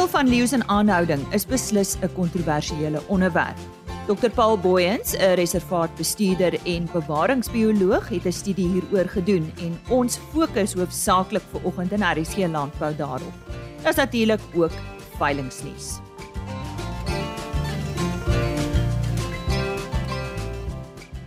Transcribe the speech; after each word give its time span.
teel 0.00 0.08
van 0.08 0.28
leeu's 0.28 0.52
in 0.56 0.62
aanhouding 0.72 1.20
is 1.36 1.44
beslis 1.46 1.96
'n 2.00 2.12
kontroversiële 2.14 3.00
onderwerp. 3.08 3.58
Dr 4.06 4.30
Paul 4.30 4.58
Booyens, 4.58 5.12
'n 5.12 5.34
reservaatbestuurder 5.34 6.54
en 6.64 6.88
bewaringsbioloog, 6.92 8.08
het 8.08 8.24
'n 8.24 8.32
studie 8.32 8.68
hieroor 8.68 9.08
gedoen 9.08 9.52
en 9.56 9.80
ons 9.88 10.18
fokus 10.32 10.72
hoofsaaklik 10.72 11.42
vir 11.52 11.60
oggend 11.64 11.92
in 11.92 12.02
RC 12.02 12.36
landbou 12.36 12.96
daarop. 12.96 13.32
Daar's 13.82 13.96
natuurlik 13.96 14.40
ook 14.54 14.72
veilingnuus. 15.18 15.98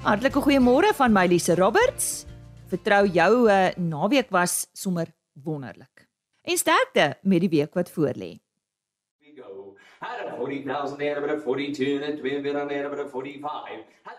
Hartlike 0.01 0.41
goeiemôre 0.41 0.95
van 0.95 1.11
my 1.11 1.25
Lise 1.25 1.55
Roberts. 1.55 2.25
Vertrou 2.67 3.07
jou 3.07 3.49
uh, 3.49 3.67
naweek 3.75 4.29
was 4.29 4.67
sommer 4.73 5.07
wonderlik. 5.43 6.07
En 6.41 6.57
sterkte 6.57 7.17
met 7.21 7.39
die 7.39 7.49
week 7.49 7.73
wat 7.73 7.91
voorlê. 7.91 8.42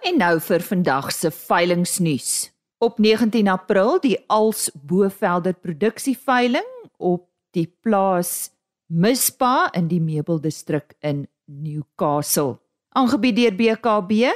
En 0.05 0.19
nou 0.21 0.35
vir 0.41 0.61
vandag 0.61 1.13
se 1.13 1.31
veilingnuus. 1.31 2.33
Op 2.79 2.99
19 2.99 3.49
April 3.49 4.01
die 4.01 4.19
Als 4.27 4.71
Bovelder 4.75 5.55
produksieveiling 5.55 6.69
op 6.97 7.29
die 7.57 7.67
plaas 7.81 8.51
Mispa 8.87 9.71
in 9.73 9.89
die 9.89 10.01
meebeldistrik 10.01 10.95
in 11.01 11.27
Newcastle. 11.45 12.59
Aangebied 12.93 13.37
deur 13.37 13.57
BKB. 13.57 14.35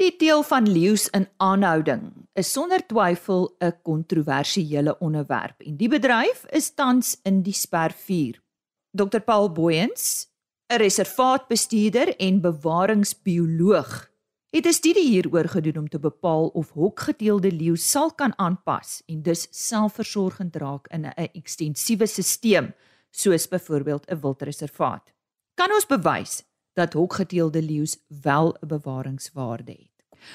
Die 0.00 0.14
deel 0.16 0.40
van 0.42 0.64
leeu's 0.64 1.10
in 1.12 1.26
aanhouding 1.36 2.04
is 2.32 2.52
sonder 2.52 2.80
twyfel 2.88 3.56
'n 3.60 3.74
kontroversiële 3.82 4.98
onderwerp 4.98 5.60
en 5.60 5.76
die 5.76 5.88
bedryf 5.88 6.46
is 6.48 6.70
tans 6.74 7.18
in 7.22 7.42
die 7.42 7.52
spervuur. 7.52 8.40
Dr 8.96 9.20
Paul 9.20 9.52
Booyens, 9.52 10.28
'n 10.72 10.76
reservaatbestuurder 10.76 12.16
en 12.16 12.40
bewaringsbioloog, 12.40 14.10
het 14.50 14.66
'n 14.66 14.72
studie 14.72 15.08
hieroor 15.08 15.48
gedoen 15.48 15.76
om 15.76 15.88
te 15.88 15.98
bepaal 15.98 16.46
of 16.46 16.70
hokgedeelde 16.70 17.52
leeu 17.52 17.76
sal 17.76 18.14
kan 18.14 18.32
aanpas 18.38 19.02
en 19.06 19.22
dus 19.22 19.48
selfversorgend 19.50 20.56
raak 20.56 20.88
in 20.88 21.04
'n 21.04 21.28
ekstensiewe 21.32 22.06
stelsel 22.06 22.72
soos 23.10 23.48
byvoorbeeld 23.48 24.10
'n 24.10 24.20
wildreservaat. 24.20 25.12
Kan 25.54 25.72
ons 25.72 25.86
bewys 25.86 26.42
dat 26.72 26.92
hokgedeelde 26.92 27.62
leeu's 27.62 27.96
wel 28.22 28.56
'n 28.60 28.66
bewaringswaarde 28.66 29.72
het? 29.72 29.89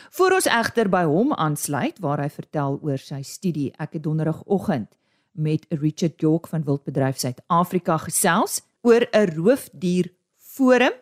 Voor 0.09 0.31
ons 0.31 0.45
egter 0.45 0.89
by 0.89 1.03
hom 1.03 1.33
aansluit 1.33 1.99
waar 1.99 2.21
hy 2.23 2.29
vertel 2.29 2.79
oor 2.81 2.97
sy 2.97 3.21
studie, 3.21 3.71
ek 3.77 3.93
het 3.93 4.03
donderdagoggend 4.03 4.91
met 5.35 5.65
Richard 5.69 6.21
York 6.21 6.47
van 6.47 6.63
Wildbedryf 6.63 7.19
Suid-Afrika 7.19 7.97
gesels 7.97 8.61
oor 8.81 9.07
'n 9.11 9.35
roofdier 9.35 10.11
forum. 10.37 10.93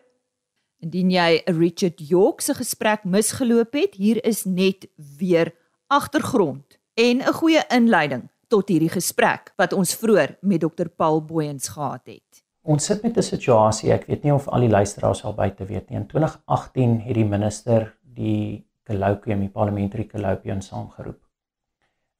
Indien 0.80 1.10
jy 1.10 1.42
Richard 1.46 2.08
York 2.08 2.40
se 2.40 2.54
gesprek 2.54 3.04
misgeloop 3.04 3.72
het, 3.72 3.94
hier 3.94 4.24
is 4.24 4.44
net 4.44 4.86
weer 5.18 5.54
agtergrond 5.86 6.78
en 6.94 7.22
'n 7.22 7.32
goeie 7.32 7.62
inleiding 7.70 8.28
tot 8.48 8.68
hierdie 8.68 8.92
gesprek 8.92 9.52
wat 9.56 9.72
ons 9.72 9.94
vroeër 9.94 10.36
met 10.40 10.60
Dr 10.60 10.88
Paul 10.88 11.22
Booyens 11.24 11.68
gehad 11.68 12.06
het. 12.06 12.42
Ons 12.62 12.84
sit 12.84 13.02
met 13.02 13.16
'n 13.16 13.22
situasie, 13.22 13.92
ek 13.92 14.06
weet 14.06 14.22
nie 14.22 14.34
of 14.34 14.48
al 14.48 14.60
die 14.60 14.68
luisteraars 14.68 15.24
al 15.24 15.34
buite 15.34 15.64
weet 15.64 15.90
nie. 15.90 15.98
In 15.98 16.06
2018 16.06 17.00
het 17.00 17.14
die 17.14 17.24
minister 17.24 17.96
die 18.02 18.66
colloquium, 18.86 19.40
die 19.40 19.52
parliamentary 19.52 20.04
colloquium 20.04 20.60
saamgeroep. 20.60 21.20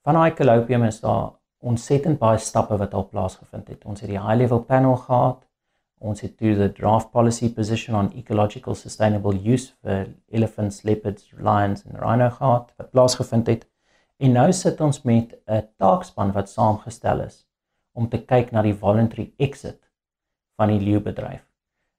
Van 0.04 0.18
daai 0.18 0.34
colloquium 0.36 0.84
is 0.84 1.00
daar 1.00 1.32
ontsettend 1.64 2.18
baie 2.20 2.38
stappe 2.38 2.76
wat 2.80 2.94
al 2.94 3.08
plaasgevind 3.08 3.68
het. 3.72 3.84
Ons 3.88 4.04
het 4.04 4.10
die 4.10 4.20
high 4.20 4.36
level 4.36 4.60
panel 4.68 4.96
gehad. 4.96 5.40
Ons 6.04 6.20
het 6.20 6.36
toe 6.36 6.52
the 6.58 6.68
draft 6.76 7.10
policy 7.12 7.48
position 7.54 7.96
on 7.96 8.10
ecological 8.12 8.74
sustainable 8.76 9.38
use 9.40 9.72
for 9.80 10.10
elephants, 10.28 10.82
leopards, 10.84 11.30
lions 11.38 11.86
and 11.86 11.96
rhino 12.02 12.28
gehad 12.30 12.74
wat 12.76 12.90
plaasgevind 12.90 13.48
het. 13.48 13.64
En 14.20 14.36
nou 14.36 14.52
sit 14.52 14.80
ons 14.80 15.02
met 15.02 15.34
'n 15.46 15.62
taakspan 15.78 16.32
wat 16.32 16.48
saamgestel 16.48 17.20
is 17.20 17.46
om 17.92 18.08
te 18.08 18.18
kyk 18.18 18.52
na 18.52 18.62
die 18.62 18.74
voluntary 18.74 19.32
exit 19.38 19.80
van 20.56 20.68
die 20.68 20.80
leeubedryf. 20.80 21.44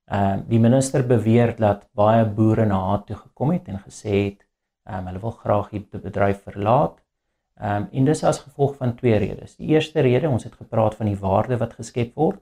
Ehm 0.05 0.39
uh, 0.39 0.41
die 0.47 0.59
minister 0.59 1.07
beweer 1.07 1.55
dat 1.57 1.87
baie 1.93 2.25
boere 2.25 2.65
na 2.65 2.79
haar 2.89 3.03
toe 3.03 3.15
gekom 3.15 3.51
het 3.51 3.67
en 3.67 3.79
gesê 3.79 4.11
het 4.25 4.44
um, 4.85 5.07
hulle 5.09 5.21
wil 5.21 5.31
graag 5.31 5.69
die 5.73 5.81
bedryf 5.91 6.43
verlaat. 6.43 7.01
Ehm 7.59 7.85
um, 7.85 7.87
en 7.91 8.05
dis 8.05 8.23
as 8.23 8.41
gevolg 8.43 8.75
van 8.77 8.95
twee 8.95 9.17
redes. 9.17 9.55
Die 9.55 9.67
eerste 9.73 10.01
rede, 10.01 10.29
ons 10.29 10.43
het 10.43 10.55
gepraat 10.55 10.95
van 10.95 11.07
die 11.07 11.19
waarde 11.19 11.57
wat 11.57 11.73
geskep 11.79 12.15
word. 12.15 12.41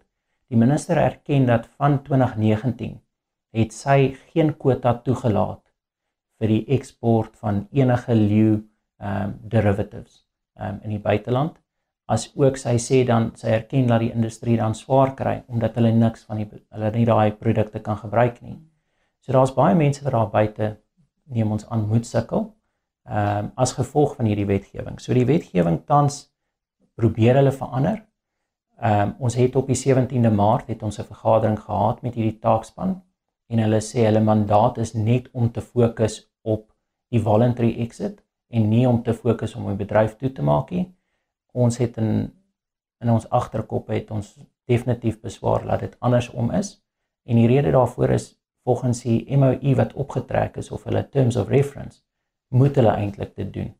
Die 0.50 0.58
minister 0.58 0.98
erken 0.98 1.46
dat 1.46 1.68
van 1.78 2.02
2019 2.04 3.00
het 3.54 3.74
sy 3.74 4.16
geen 4.34 4.56
kwota 4.58 4.96
toegelaat 5.06 5.62
vir 6.42 6.50
die 6.50 6.64
eksport 6.78 7.38
van 7.38 7.68
enige 7.72 8.16
leeu 8.16 8.54
ehm 8.54 9.24
um, 9.24 9.36
derivatives 9.56 10.24
ehm 10.58 10.76
um, 10.76 10.82
in 10.84 10.98
die 10.98 11.04
buiteland. 11.04 11.60
As 12.06 12.32
ook 12.36 12.58
sy 12.58 12.76
sê 12.82 13.06
dan 13.08 13.32
sy 13.40 13.54
erken 13.56 13.88
dat 13.88 14.02
die 14.04 14.12
industrie 14.12 14.58
dan 14.58 14.76
swaar 14.76 15.14
kry 15.16 15.44
omdat 15.48 15.76
hulle 15.80 15.92
niks 15.92 16.26
van 16.30 16.42
die 16.42 16.50
hulle 16.50 16.92
nie 16.92 17.06
daai 17.06 17.32
produkte 17.32 17.80
kan 17.80 17.98
gebruik 17.98 18.42
nie. 18.42 18.58
So 19.22 19.32
daar's 19.32 19.54
baie 19.56 19.76
mense 19.76 20.04
wat 20.04 20.14
daar 20.14 20.32
buite 20.34 20.78
neem 21.24 21.52
ons 21.52 21.66
aan 21.70 21.88
moet 21.88 22.06
sukkel 22.08 22.54
ehm 23.04 23.46
um, 23.46 23.52
as 23.56 23.74
gevolg 23.76 24.16
van 24.16 24.26
hierdie 24.26 24.48
wetgewing. 24.48 25.00
So 25.00 25.14
die 25.14 25.26
wetgewing 25.28 25.82
tans 25.86 26.32
probeer 26.96 27.36
hulle 27.36 27.52
verander. 27.52 28.04
Ehm 28.80 29.02
um, 29.02 29.16
ons 29.28 29.36
het 29.36 29.56
op 29.56 29.68
die 29.68 29.80
17de 29.80 30.32
Maart 30.32 30.68
het 30.72 30.84
ons 30.84 31.00
'n 31.00 31.10
vergadering 31.12 31.60
gehad 31.60 32.02
met 32.02 32.16
hierdie 32.16 32.40
taakspan 32.40 33.02
en 33.48 33.60
hulle 33.60 33.82
sê 33.82 34.06
hulle 34.08 34.24
mandaat 34.24 34.78
is 34.78 34.94
net 34.94 35.30
om 35.32 35.52
te 35.52 35.62
fokus 35.62 36.30
op 36.42 36.72
die 37.10 37.22
voluntary 37.22 37.76
exit 37.80 38.24
en 38.50 38.70
nie 38.70 38.88
om 38.88 39.04
te 39.04 39.14
fokus 39.14 39.56
om 39.56 39.70
'n 39.70 39.78
bedryf 39.78 40.16
toe 40.16 40.32
te 40.32 40.42
maak 40.42 40.72
nie. 40.72 40.94
Ons 41.54 41.78
het 41.78 41.98
in 41.98 42.32
in 43.02 43.10
ons 43.10 43.30
agterkop 43.30 43.88
het 43.88 44.12
ons 44.12 44.40
definitief 44.66 45.20
beswaar 45.22 45.66
dat 45.66 45.80
dit 45.80 45.96
andersom 46.00 46.52
is 46.52 46.84
en 47.24 47.36
die 47.36 47.48
rede 47.48 47.72
daarvoor 47.72 48.10
is 48.10 48.40
volgens 48.64 49.02
die 49.02 49.38
MOU 49.38 49.76
wat 49.76 49.94
opgetrek 49.94 50.58
is 50.58 50.72
of 50.72 50.84
hulle 50.84 51.10
terms 51.10 51.36
of 51.36 51.48
reference 51.48 52.02
moet 52.48 52.76
hulle 52.76 52.92
eintlik 52.96 53.36
dit 53.36 53.54
doen. 53.54 53.72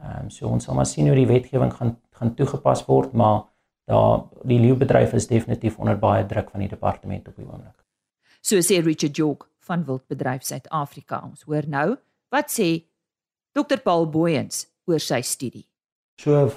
Ehm 0.00 0.24
um, 0.24 0.30
so 0.30 0.48
ons 0.48 0.64
sal 0.64 0.74
maar 0.74 0.88
sien 0.88 1.06
hoe 1.06 1.16
die 1.16 1.28
wetgewing 1.28 1.72
gaan 1.74 1.96
gaan 2.20 2.34
toegepas 2.36 2.84
word, 2.84 3.12
maar 3.12 3.46
daar 3.88 4.26
die 4.44 4.58
leeubedryf 4.60 5.12
is 5.16 5.26
definitief 5.26 5.78
onder 5.78 5.98
baie 5.98 6.26
druk 6.26 6.50
van 6.50 6.60
die 6.60 6.68
departement 6.68 7.28
op 7.28 7.36
die 7.36 7.46
oomblik. 7.46 7.76
So 8.40 8.60
sê 8.60 8.80
Richard 8.84 9.16
Jog 9.16 9.46
van 9.58 9.84
Wildbedryf 9.84 10.44
Suid-Afrika. 10.44 11.22
Ons 11.24 11.46
hoor 11.48 11.68
nou 11.68 11.96
wat 12.28 12.52
sê 12.52 12.68
Dr 13.56 13.80
Paul 13.84 14.06
Booyens 14.12 14.66
oor 14.84 15.00
sy 15.00 15.20
studie. 15.26 15.64
So 16.20 16.50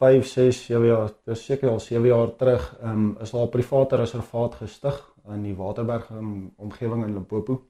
5, 0.00 0.24
6, 0.26 0.62
7 0.70 0.86
jaar, 0.88 1.12
dis 1.28 1.44
seker 1.44 1.68
al 1.74 1.80
7 1.84 2.06
jaar 2.08 2.32
terug, 2.40 2.70
ehm 2.80 2.90
um, 2.90 3.16
is 3.20 3.30
daar 3.30 3.44
'n 3.46 3.52
private 3.52 3.96
reservaat 3.96 4.54
gestig 4.54 5.09
in 5.34 5.42
die 5.42 5.56
Waterberg 5.56 6.10
um, 6.10 6.52
omgewing 6.56 7.04
in 7.04 7.12
Limpopo. 7.12 7.62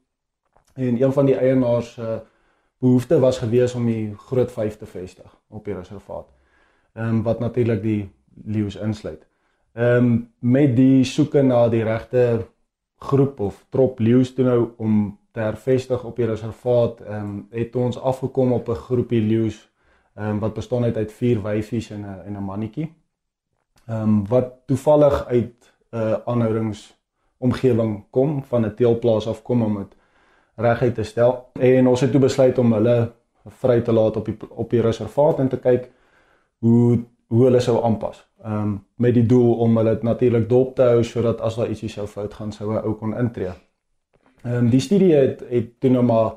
En 0.75 1.03
een 1.03 1.13
van 1.13 1.27
die 1.27 1.37
eienaars 1.37 1.93
se 1.95 2.03
uh, 2.03 2.19
behoefte 2.81 3.19
was 3.21 3.39
gewees 3.39 3.75
om 3.75 3.87
die 3.87 4.15
groot 4.17 4.53
5 4.53 4.77
te 4.77 4.87
vestig 4.87 5.41
op 5.49 5.65
die 5.65 5.75
reservaat. 5.75 6.29
Ehm 6.93 7.09
um, 7.09 7.23
wat 7.23 7.39
natuurlik 7.39 7.83
die 7.83 8.11
leeu's 8.45 8.77
insluit. 8.77 9.27
Ehm 9.73 9.97
um, 9.97 10.33
met 10.39 10.77
die 10.77 11.05
soeke 11.05 11.43
na 11.43 11.69
die 11.69 11.83
regte 11.83 12.47
groep 12.97 13.41
of 13.41 13.67
trop 13.69 13.99
leeu's 13.99 14.35
toe 14.35 14.45
nou 14.45 14.71
om 14.77 15.19
te 15.33 15.41
hervestig 15.41 16.05
op 16.05 16.17
die 16.17 16.27
reservaat, 16.27 17.01
ehm 17.01 17.27
um, 17.27 17.47
het 17.51 17.77
ons 17.77 17.99
afgekom 17.99 18.53
op 18.53 18.69
'n 18.69 18.75
groepie 18.75 19.21
leeu's 19.21 19.71
ehm 20.15 20.29
um, 20.29 20.39
wat 20.39 20.55
bestaan 20.55 20.85
uit 20.85 20.97
uit 20.97 21.13
vier 21.13 21.43
wyfies 21.43 21.91
en 21.91 22.01
'n 22.01 22.23
en 22.27 22.37
'n 22.37 22.45
mannetjie. 22.45 22.95
Ehm 23.87 24.03
um, 24.03 24.27
wat 24.27 24.53
toevallig 24.67 25.27
uit 25.27 25.73
'n 25.91 25.97
uh, 25.97 26.17
aanhoudings 26.25 27.00
omgewing 27.41 28.05
kom 28.11 28.43
van 28.45 28.65
'n 28.67 28.75
teelplaas 28.75 29.27
af 29.27 29.43
kom 29.43 29.63
om 29.63 29.77
dit 29.77 29.97
reguit 30.57 30.95
te 30.95 31.03
stel. 31.03 31.51
En 31.61 31.87
ons 31.87 32.01
het 32.01 32.11
toe 32.11 32.21
besluit 32.21 32.59
om 32.59 32.73
hulle 32.73 33.13
vry 33.47 33.81
te 33.81 33.93
laat 33.93 34.17
op 34.17 34.25
die 34.25 34.37
op 34.49 34.71
die 34.71 34.81
reservaat 34.81 35.39
en 35.39 35.49
te 35.49 35.59
kyk 35.59 35.91
hoe 36.59 37.01
hoe 37.31 37.45
hulle 37.45 37.61
sou 37.61 37.79
aanpas. 37.85 38.27
Ehm 38.45 38.63
um, 38.63 38.85
met 38.97 39.15
die 39.15 39.27
doel 39.27 39.55
om 39.55 39.77
hulle 39.77 39.99
natuurlik 40.03 40.49
dop 40.49 40.75
te 40.77 40.83
hou 40.83 41.03
sodat 41.05 41.41
as 41.41 41.57
daar 41.57 41.69
ietsie 41.69 41.89
sou 41.89 42.07
fout 42.07 42.35
gaan 42.35 42.53
sou 42.53 42.73
'n 42.73 42.85
ou 42.85 42.95
kon 42.95 43.19
intree. 43.19 43.53
Ehm 44.45 44.55
um, 44.55 44.71
die 44.71 44.81
studie 44.81 45.15
het 45.15 45.45
het 45.49 45.81
toe 45.81 45.91
nou 45.91 46.05
maar 46.05 46.33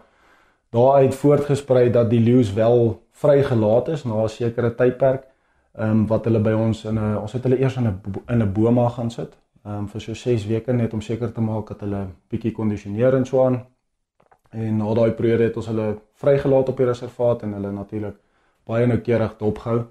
daaruit 0.69 1.15
voortgesprei 1.15 1.89
dat 1.91 2.09
die 2.09 2.19
leeu's 2.19 2.53
wel 2.53 3.01
vrygelaat 3.11 3.87
is 3.87 4.03
na 4.03 4.23
'n 4.23 4.29
sekere 4.29 4.75
tydperk. 4.75 5.23
Ehm 5.77 5.89
um, 5.89 6.07
wat 6.07 6.25
hulle 6.25 6.39
by 6.39 6.51
ons 6.51 6.85
in 6.85 6.95
'n 6.99 7.17
ons 7.17 7.33
het 7.33 7.43
hulle 7.43 7.59
eers 7.59 7.75
in 7.75 7.87
'n 7.87 8.01
in 8.27 8.41
'n 8.41 8.53
boma 8.53 8.89
gaan 8.89 9.11
sit. 9.11 9.37
Ehm 9.65 9.77
um, 9.77 9.87
vir 9.87 10.01
so 10.01 10.13
6 10.13 10.47
weke 10.47 10.73
net 10.73 10.93
om 10.93 11.01
seker 11.01 11.31
te 11.31 11.41
maak 11.41 11.67
dat 11.67 11.79
hulle 11.85 12.07
bietjie 12.29 12.51
kondisioneer 12.51 13.15
en 13.15 13.25
so 13.25 13.45
aan. 13.45 13.61
En 14.51 14.77
na 14.77 14.93
daai 14.93 15.11
periode 15.11 15.43
het 15.43 15.57
ons 15.57 15.67
hulle 15.67 15.97
vrygelaat 16.13 16.69
op 16.69 16.77
die 16.77 16.85
reservaat 16.85 17.43
en 17.43 17.53
hulle 17.53 17.71
natuurlik 17.71 18.15
baie 18.67 18.87
noukeurig 18.87 19.37
dopgehou. 19.37 19.85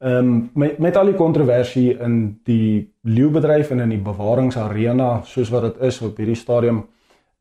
Ehm 0.00 0.16
um, 0.18 0.50
met 0.54 0.78
met 0.78 0.96
al 0.96 1.06
die 1.12 1.20
kontroversie 1.24 1.98
in 1.98 2.40
die 2.44 2.92
leeubedryf 3.02 3.70
en 3.70 3.80
in 3.80 3.88
die 3.88 4.04
bewaringsarena 4.10 5.20
soos 5.24 5.50
wat 5.50 5.62
dit 5.62 5.82
is 5.90 6.00
op 6.02 6.16
hierdie 6.16 6.40
stadium 6.46 6.86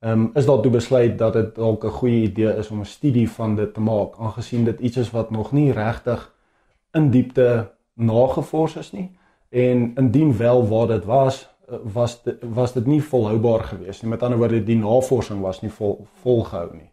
Ehm 0.01 0.19
um, 0.19 0.31
is 0.33 0.45
daar 0.45 0.61
toe 0.61 0.71
besluit 0.71 1.17
dat 1.17 1.33
dit 1.33 1.55
dalk 1.55 1.83
'n 1.85 1.89
goeie 1.89 2.21
idee 2.21 2.57
is 2.57 2.69
om 2.69 2.79
'n 2.79 2.85
studie 2.85 3.29
van 3.29 3.55
dit 3.55 3.73
te 3.73 3.81
maak 3.81 4.17
aangesien 4.17 4.63
dit 4.63 4.79
iets 4.79 4.97
is 4.97 5.11
wat 5.11 5.31
nog 5.31 5.51
nie 5.51 5.71
regtig 5.71 6.33
in 6.91 7.09
diepte 7.09 7.71
nagevors 7.93 8.75
is 8.75 8.91
nie 8.91 9.11
en 9.49 9.91
indien 9.95 10.37
wel 10.37 10.67
waar 10.67 10.87
dit 10.87 11.05
was 11.05 11.50
was 11.93 12.23
dit 12.23 12.43
was 12.53 12.73
dit 12.73 12.85
nie 12.85 13.01
volhoubaar 13.03 13.63
geweest 13.73 14.03
nie 14.03 14.09
met 14.09 14.23
ander 14.23 14.39
woorde 14.39 14.63
die 14.63 14.77
navorsing 14.77 15.41
was 15.41 15.61
nie 15.61 15.71
vol 15.71 16.07
volgehou 16.23 16.69
nie. 16.73 16.91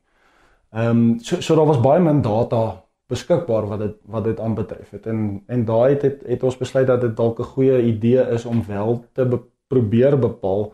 Ehm 0.73 0.91
um, 0.91 1.19
so 1.21 1.41
so 1.41 1.57
daar 1.57 1.67
was 1.67 1.81
baie 1.81 2.01
min 2.01 2.23
data 2.23 2.85
beskikbaar 3.09 3.67
wat 3.67 3.79
dit 3.79 3.97
wat 4.05 4.25
dit 4.25 4.41
aanbetref 4.41 4.91
het 4.91 5.07
en 5.07 5.43
en 5.47 5.65
daai 5.65 5.95
het, 5.95 6.03
het 6.03 6.27
het 6.27 6.43
ons 6.43 6.57
besluit 6.57 6.87
dat 6.87 7.01
dit 7.01 7.17
dalk 7.17 7.39
'n 7.39 7.53
goeie 7.55 7.83
idee 7.83 8.27
is 8.37 8.45
om 8.45 8.65
wel 8.67 9.05
te 9.13 9.25
be, 9.25 9.41
probeer 9.69 10.19
bepaal 10.19 10.73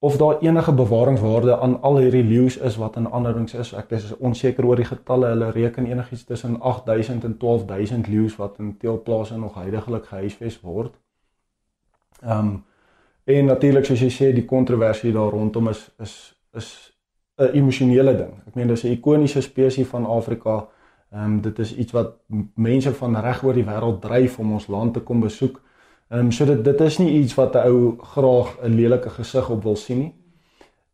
of 0.00 0.16
daar 0.16 0.38
enige 0.40 0.72
bewaringswaarde 0.72 1.58
aan 1.58 1.82
al 1.82 1.96
hierdie 1.96 2.24
leeu's 2.24 2.56
is 2.56 2.76
wat 2.76 2.96
in 2.96 3.10
anderings 3.10 3.54
is. 3.54 3.72
Ek 3.72 3.90
is 3.90 4.16
onseker 4.16 4.64
oor 4.64 4.76
die 4.76 4.88
getalle. 4.88 5.26
Hulle 5.26 5.50
reken 5.50 5.86
enigiets 5.86 6.24
tussen 6.24 6.60
8000 6.60 7.24
en 7.24 7.36
12000 7.36 8.06
leeu's 8.08 8.36
wat 8.36 8.56
in 8.58 8.76
teelplase 8.76 9.38
nog 9.38 9.54
heidaglik 9.54 10.06
gehuisves 10.06 10.60
word. 10.60 10.96
Ehm 12.22 12.38
um, 12.38 12.64
en 13.38 13.50
natuurlik 13.50 13.84
soos 13.84 14.00
jy 14.00 14.10
sê 14.10 14.32
die 14.34 14.46
kontroversie 14.48 15.12
daar 15.12 15.32
rondom 15.34 15.68
is 15.68 15.90
is 16.00 16.14
is 16.56 16.92
'n 17.38 17.54
emosionele 17.54 18.16
ding. 18.16 18.32
Ek 18.46 18.54
meen 18.54 18.68
dis 18.68 18.84
'n 18.84 18.92
ikoniese 18.92 19.40
spesies 19.40 19.88
van 19.88 20.06
Afrika. 20.06 20.68
Ehm 21.12 21.24
um, 21.24 21.40
dit 21.40 21.58
is 21.58 21.76
iets 21.76 21.92
wat 21.92 22.16
mense 22.54 22.92
van 22.94 23.16
reg 23.16 23.44
oor 23.44 23.54
die 23.54 23.64
wêreld 23.64 24.00
dryf 24.00 24.38
om 24.38 24.52
ons 24.52 24.66
land 24.66 24.94
te 24.94 25.00
kom 25.00 25.20
besoek. 25.20 25.60
Ehm 26.10 26.20
um, 26.20 26.32
so 26.32 26.44
dit 26.44 26.64
dit 26.64 26.80
is 26.80 26.98
nie 26.98 27.20
iets 27.20 27.34
wat 27.34 27.54
'n 27.54 27.66
ou 27.68 27.96
graag 27.98 28.58
'n 28.62 28.74
lelike 28.74 29.10
gesig 29.10 29.50
op 29.50 29.62
wil 29.62 29.76
sien 29.76 29.98
nie. 29.98 30.14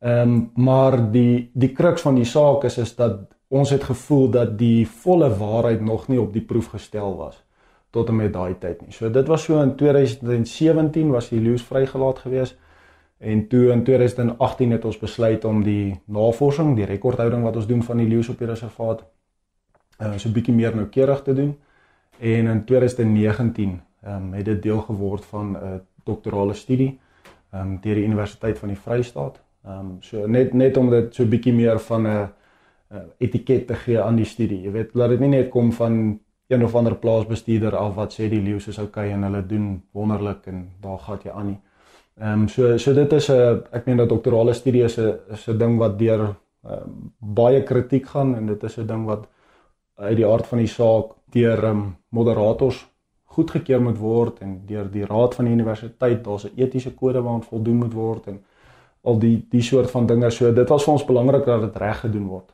Ehm 0.00 0.20
um, 0.20 0.50
maar 0.54 1.10
die 1.12 1.50
die 1.54 1.72
kruks 1.72 2.02
van 2.02 2.14
die 2.14 2.24
saak 2.24 2.64
is 2.64 2.78
is 2.78 2.94
dat 2.96 3.36
ons 3.48 3.70
het 3.70 3.84
gevoel 3.84 4.30
dat 4.30 4.58
die 4.58 4.88
volle 4.88 5.36
waarheid 5.36 5.80
nog 5.80 6.08
nie 6.08 6.20
op 6.20 6.32
die 6.32 6.44
proef 6.44 6.66
gestel 6.66 7.16
was 7.16 7.45
tot 7.96 8.12
en 8.12 8.20
met 8.20 8.32
daai 8.32 8.54
tyd 8.60 8.82
nie. 8.84 8.92
So 8.92 9.10
dit 9.12 9.28
was 9.32 9.46
so 9.48 9.60
in 9.62 9.74
2017 9.80 11.10
was 11.14 11.30
die 11.32 11.40
leeu's 11.40 11.64
vrygelaat 11.64 12.22
gewees 12.26 12.56
en 13.18 13.46
toe 13.48 13.70
in 13.72 13.84
2018 13.84 14.74
het 14.76 14.84
ons 14.84 14.98
besluit 15.00 15.44
om 15.48 15.62
die 15.64 16.00
navorsing, 16.04 16.74
die 16.76 16.88
rekordhouding 16.88 17.46
wat 17.46 17.56
ons 17.56 17.68
doen 17.70 17.82
van 17.82 18.02
die 18.02 18.08
leeu's 18.10 18.28
op 18.28 18.42
die 18.42 18.48
reservaat 18.50 19.06
uh, 20.00 20.12
so 20.16 20.28
'n 20.28 20.32
bietjie 20.32 20.54
meer 20.54 20.76
noukeurig 20.76 21.22
te 21.22 21.34
doen. 21.34 21.56
En 22.18 22.46
in 22.46 22.64
2019 22.64 23.80
ehm 24.02 24.16
um, 24.16 24.32
het 24.32 24.44
dit 24.44 24.62
deel 24.62 24.80
geword 24.80 25.24
van 25.24 25.50
'n 25.50 25.54
uh, 25.54 25.74
doktorale 26.04 26.54
studie 26.54 26.98
ehm 27.52 27.62
um, 27.62 27.78
deur 27.80 27.94
die 27.94 28.04
Universiteit 28.04 28.58
van 28.58 28.68
die 28.68 28.78
Vrystaat. 28.78 29.40
Ehm 29.64 29.78
um, 29.78 29.96
so 30.00 30.26
net 30.26 30.52
net 30.52 30.76
om 30.76 30.90
dit 30.90 31.14
so 31.14 31.22
'n 31.22 31.28
bietjie 31.28 31.52
meer 31.52 31.78
van 31.78 32.02
'n 32.02 32.28
uh, 32.92 32.98
etiket 33.18 33.66
te 33.66 33.74
gee 33.74 34.00
aan 34.00 34.16
die 34.16 34.24
studie. 34.24 34.60
Jy 34.62 34.70
weet, 34.70 34.94
laat 34.94 35.08
dit 35.08 35.20
nie 35.20 35.28
net 35.28 35.48
kom 35.48 35.72
van 35.72 36.20
een 36.48 36.64
of 36.64 36.74
ander 36.74 36.94
plaasbestuurder 36.94 37.76
af 37.76 37.94
wat 37.94 38.12
sê 38.14 38.28
die 38.30 38.42
leeu 38.42 38.56
is 38.56 38.78
okay 38.78 39.10
en 39.10 39.22
hulle 39.22 39.46
doen 39.46 39.82
wonderlik 39.92 40.46
en 40.46 40.70
daar 40.80 40.98
gaan 40.98 41.18
jy 41.24 41.30
aan 41.30 41.46
nie. 41.46 41.60
Ehm 42.20 42.42
um, 42.42 42.48
so 42.48 42.76
so 42.78 42.94
dit 42.94 43.12
is 43.12 43.28
'n 43.30 43.62
ek 43.72 43.86
meen 43.86 43.96
dat 43.96 44.08
doktorale 44.08 44.52
studie 44.54 44.84
is 44.84 44.98
'n 44.98 45.18
is 45.30 45.48
'n 45.48 45.58
ding 45.58 45.78
wat 45.78 45.98
deur 45.98 46.36
um, 46.64 47.12
baie 47.18 47.62
kritiek 47.62 48.06
gaan 48.06 48.36
en 48.36 48.46
dit 48.46 48.62
is 48.62 48.78
'n 48.78 48.86
ding 48.86 49.06
wat 49.06 49.28
uit 49.96 50.16
die 50.16 50.26
aard 50.26 50.46
van 50.46 50.58
die 50.58 50.66
saak 50.66 51.04
deur 51.30 51.64
um, 51.64 51.96
moderators 52.08 52.86
goedgekeur 53.24 53.82
moet 53.82 53.98
word 53.98 54.40
en 54.40 54.62
deur 54.66 54.90
die 54.90 55.04
raad 55.04 55.34
van 55.34 55.44
die 55.44 55.54
universiteit 55.54 56.24
daar's 56.24 56.44
'n 56.44 56.52
etiese 56.56 56.94
kode 56.94 57.22
waaraan 57.22 57.42
voldoen 57.42 57.76
moet 57.76 57.92
word 57.92 58.26
en 58.26 58.38
al 59.02 59.18
die 59.18 59.46
die 59.50 59.62
soort 59.62 59.90
van 59.90 60.06
dinge 60.06 60.30
so 60.30 60.52
dit 60.52 60.68
was 60.68 60.84
vir 60.84 60.92
ons 60.92 61.04
belangrik 61.04 61.44
dat 61.44 61.60
dit 61.60 61.76
reg 61.76 62.00
gedoen 62.00 62.26
word. 62.26 62.52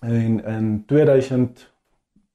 En 0.00 0.44
in 0.44 0.84
2000 0.86 1.71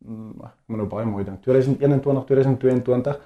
ek 0.06 0.68
moet 0.68 0.78
nou 0.78 0.88
baie 0.88 1.06
mooi 1.06 1.24
dink 1.26 1.42
2021 1.42 2.26
2022 2.26 3.20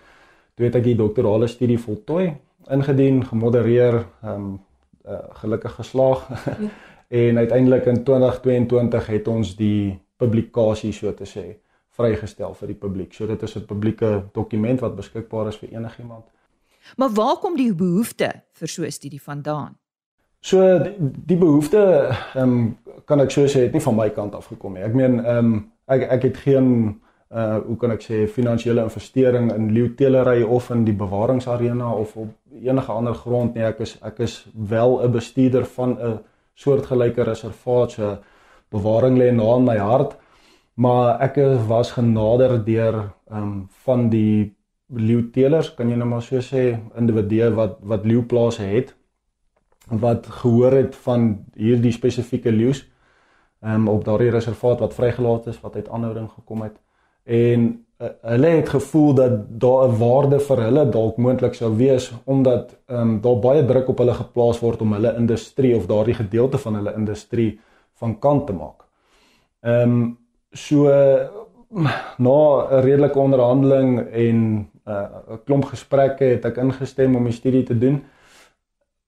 toe 0.56 0.66
het 0.66 0.76
ek 0.76 0.84
die 0.84 0.96
doktorale 0.96 1.48
studie 1.48 1.80
voltooi 1.80 2.34
ingedien 2.70 3.26
gemodereer 3.26 4.06
ehm 4.24 4.36
um, 4.36 4.60
uh, 5.06 5.18
gelukkig 5.42 5.76
geslaag 5.76 6.28
en 7.24 7.38
uiteindelik 7.38 7.86
in 7.86 8.04
2022 8.04 9.08
het 9.08 9.28
ons 9.28 9.56
die 9.56 10.00
publikasie 10.18 10.94
so 10.94 11.14
te 11.14 11.26
sê 11.26 11.46
vrygestel 11.98 12.54
vir 12.56 12.72
die 12.72 12.78
publiek. 12.80 13.14
So 13.14 13.28
dit 13.28 13.42
is 13.44 13.56
'n 13.56 13.66
publieke 13.66 14.24
dokument 14.34 14.80
wat 14.80 14.96
beskikbaar 14.96 15.48
is 15.48 15.58
vir 15.58 15.70
enigiemand. 15.70 16.26
Maar 16.98 17.10
waar 17.10 17.38
kom 17.38 17.56
die 17.56 17.74
behoefte 17.74 18.44
vir 18.54 18.68
so 18.68 18.84
'n 18.84 18.92
studie 18.92 19.22
vandaan? 19.22 19.78
So 20.40 20.80
die, 20.80 20.96
die 21.26 21.38
behoefte 21.38 22.10
ehm 22.36 22.44
um, 22.44 22.78
kan 23.06 23.20
ek 23.20 23.32
so 23.32 23.46
sê 23.46 23.60
het 23.60 23.74
nie 23.74 23.82
van 23.82 23.96
my 23.96 24.10
kant 24.10 24.36
af 24.36 24.48
gekom 24.48 24.74
nie. 24.74 24.84
Ek 24.84 24.94
meen 24.94 25.26
ehm 25.26 25.38
um, 25.38 25.72
ek 25.92 26.08
ek 26.18 26.28
het 26.30 26.38
geen 26.48 26.68
uh 27.32 27.60
hoe 27.66 27.78
kan 27.80 27.92
ek 27.92 28.04
sê 28.04 28.26
finansiële 28.28 28.84
investering 28.84 29.52
in 29.54 29.70
leeutelery 29.76 30.42
of 30.44 30.70
in 30.70 30.84
die 30.88 30.96
bewaringsarena 30.96 31.94
of 31.94 32.18
op 32.18 32.34
enige 32.62 32.92
ander 32.92 33.16
grond 33.16 33.56
nie. 33.56 33.64
Ek 33.64 33.80
is 33.80 33.98
ek 34.02 34.20
is 34.20 34.46
wel 34.54 35.00
'n 35.04 35.12
bestuurder 35.12 35.66
van 35.66 35.98
'n 36.00 36.20
soortgelyke 36.56 37.24
reservaat 37.24 37.92
se 37.92 38.18
bewaring 38.70 39.18
lê 39.18 39.32
na 39.32 39.56
in 39.56 39.66
my 39.66 39.78
hart 39.78 40.18
maar 40.76 41.20
ek 41.22 41.38
was 41.68 41.92
genader 41.98 42.58
deur 42.66 43.12
um, 43.32 43.68
van 43.86 44.10
die 44.10 44.54
leeutelers 44.92 45.74
kan 45.76 45.90
jy 45.90 45.98
nou 46.00 46.08
maar 46.08 46.24
so 46.24 46.40
sê 46.44 46.80
individue 47.00 47.52
wat 47.56 47.78
wat 47.94 48.08
leeuplase 48.08 48.64
het 48.68 48.96
wat 50.04 50.28
gehoor 50.42 50.76
het 50.78 50.96
van 51.06 51.32
hierdie 51.56 51.94
spesifieke 51.96 52.52
leeu's 52.52 52.86
um, 53.64 53.88
op 53.88 54.06
daardie 54.06 54.30
reservaat 54.30 54.80
wat 54.80 54.94
vrygelaat 54.94 55.48
is 55.48 55.62
wat 55.62 55.76
uit 55.76 55.90
aanhouding 55.90 56.30
gekom 56.30 56.62
het 56.62 56.78
en 57.24 57.86
uh, 58.02 58.08
hulle 58.22 58.48
het 58.48 58.70
gevoel 58.70 59.14
dat 59.14 59.60
daar 59.60 59.88
'n 59.88 59.98
waarde 59.98 60.40
vir 60.40 60.64
hulle 60.64 60.90
dalk 60.90 61.18
moontlik 61.18 61.54
sou 61.54 61.76
wees 61.78 62.12
omdat 62.26 62.78
um, 62.88 63.22
daar 63.22 63.40
baie 63.40 63.66
druk 63.66 63.88
op 63.88 63.98
hulle 63.98 64.14
geplaas 64.14 64.60
word 64.60 64.82
om 64.82 64.94
hulle 64.94 65.16
industrie 65.16 65.76
of 65.76 65.86
daardie 65.86 66.16
gedeelte 66.16 66.58
van 66.58 66.76
hulle 66.76 66.94
industrie 66.94 67.60
van 67.94 68.20
kant 68.20 68.48
te 68.48 68.54
maak. 68.54 68.80
Ehm 69.62 69.92
um, 69.92 70.20
So 70.52 70.84
na 72.18 72.68
'n 72.70 72.82
redelike 72.84 73.20
onderhandeling 73.20 74.00
en 74.12 74.38
'n 74.58 74.70
uh, 74.88 75.38
klomp 75.46 75.66
gesprekke 75.66 76.24
het 76.24 76.46
ek 76.46 76.58
ingestem 76.58 77.16
om 77.16 77.24
die 77.24 77.34
studie 77.34 77.64
te 77.64 77.78
doen. 77.78 78.04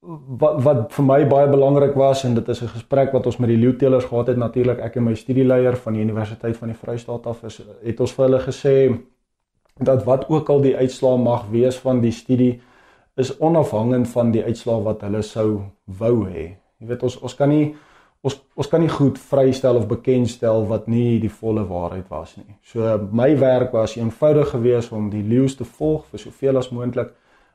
Wat 0.03 0.57
wat 0.63 0.89
vir 0.91 1.05
my 1.07 1.21
baie 1.31 1.47
belangrik 1.47 1.93
was 1.95 2.25
en 2.27 2.33
dit 2.35 2.49
is 2.49 2.61
'n 2.61 2.67
gesprek 2.67 3.13
wat 3.13 3.25
ons 3.25 3.37
met 3.37 3.49
die 3.49 3.57
leeutelers 3.57 4.05
gehad 4.05 4.27
het 4.27 4.37
natuurlik 4.37 4.79
ek 4.79 4.95
en 4.95 5.03
my 5.03 5.15
studieleier 5.15 5.77
van 5.77 5.93
die 5.93 6.01
Universiteit 6.01 6.57
van 6.57 6.67
die 6.67 6.77
Vrystaat 6.77 7.27
af 7.27 7.43
is 7.43 7.61
het 7.83 7.99
ons 7.99 8.11
vir 8.13 8.25
hulle 8.25 8.39
gesê 8.39 8.99
dat 9.79 10.03
wat 10.03 10.29
ook 10.29 10.49
al 10.49 10.61
die 10.61 10.75
uitslae 10.77 11.17
mag 11.17 11.47
wees 11.49 11.77
van 11.77 12.01
die 12.01 12.11
studie 12.11 12.61
is 13.15 13.37
onafhangend 13.39 14.07
van 14.07 14.31
die 14.31 14.43
uitslae 14.43 14.83
wat 14.83 15.01
hulle 15.01 15.21
sou 15.21 15.61
wou 15.85 16.25
hê. 16.25 16.57
Jy 16.79 16.87
weet 16.87 17.03
ons 17.03 17.17
ons 17.21 17.35
kan 17.35 17.49
nie 17.49 17.75
ons 18.23 18.37
ons 18.55 18.67
kan 18.67 18.81
nie 18.81 18.89
goed 18.89 19.17
vrystel 19.19 19.75
of 19.75 19.87
bekendstel 19.87 20.67
wat 20.67 20.87
nie 20.87 21.19
die 21.19 21.31
volle 21.41 21.65
waarheid 21.67 22.09
was 22.09 22.37
nie. 22.37 22.55
So 22.63 22.97
my 23.11 23.39
werk 23.39 23.71
was 23.71 23.95
eenvoudig 23.95 24.49
geweest 24.49 24.91
om 24.91 25.09
die 25.09 25.23
leeu's 25.23 25.55
te 25.55 25.63
volg 25.63 26.05
vir 26.11 26.19
soveel 26.19 26.57
as 26.57 26.71
moontlik 26.71 27.13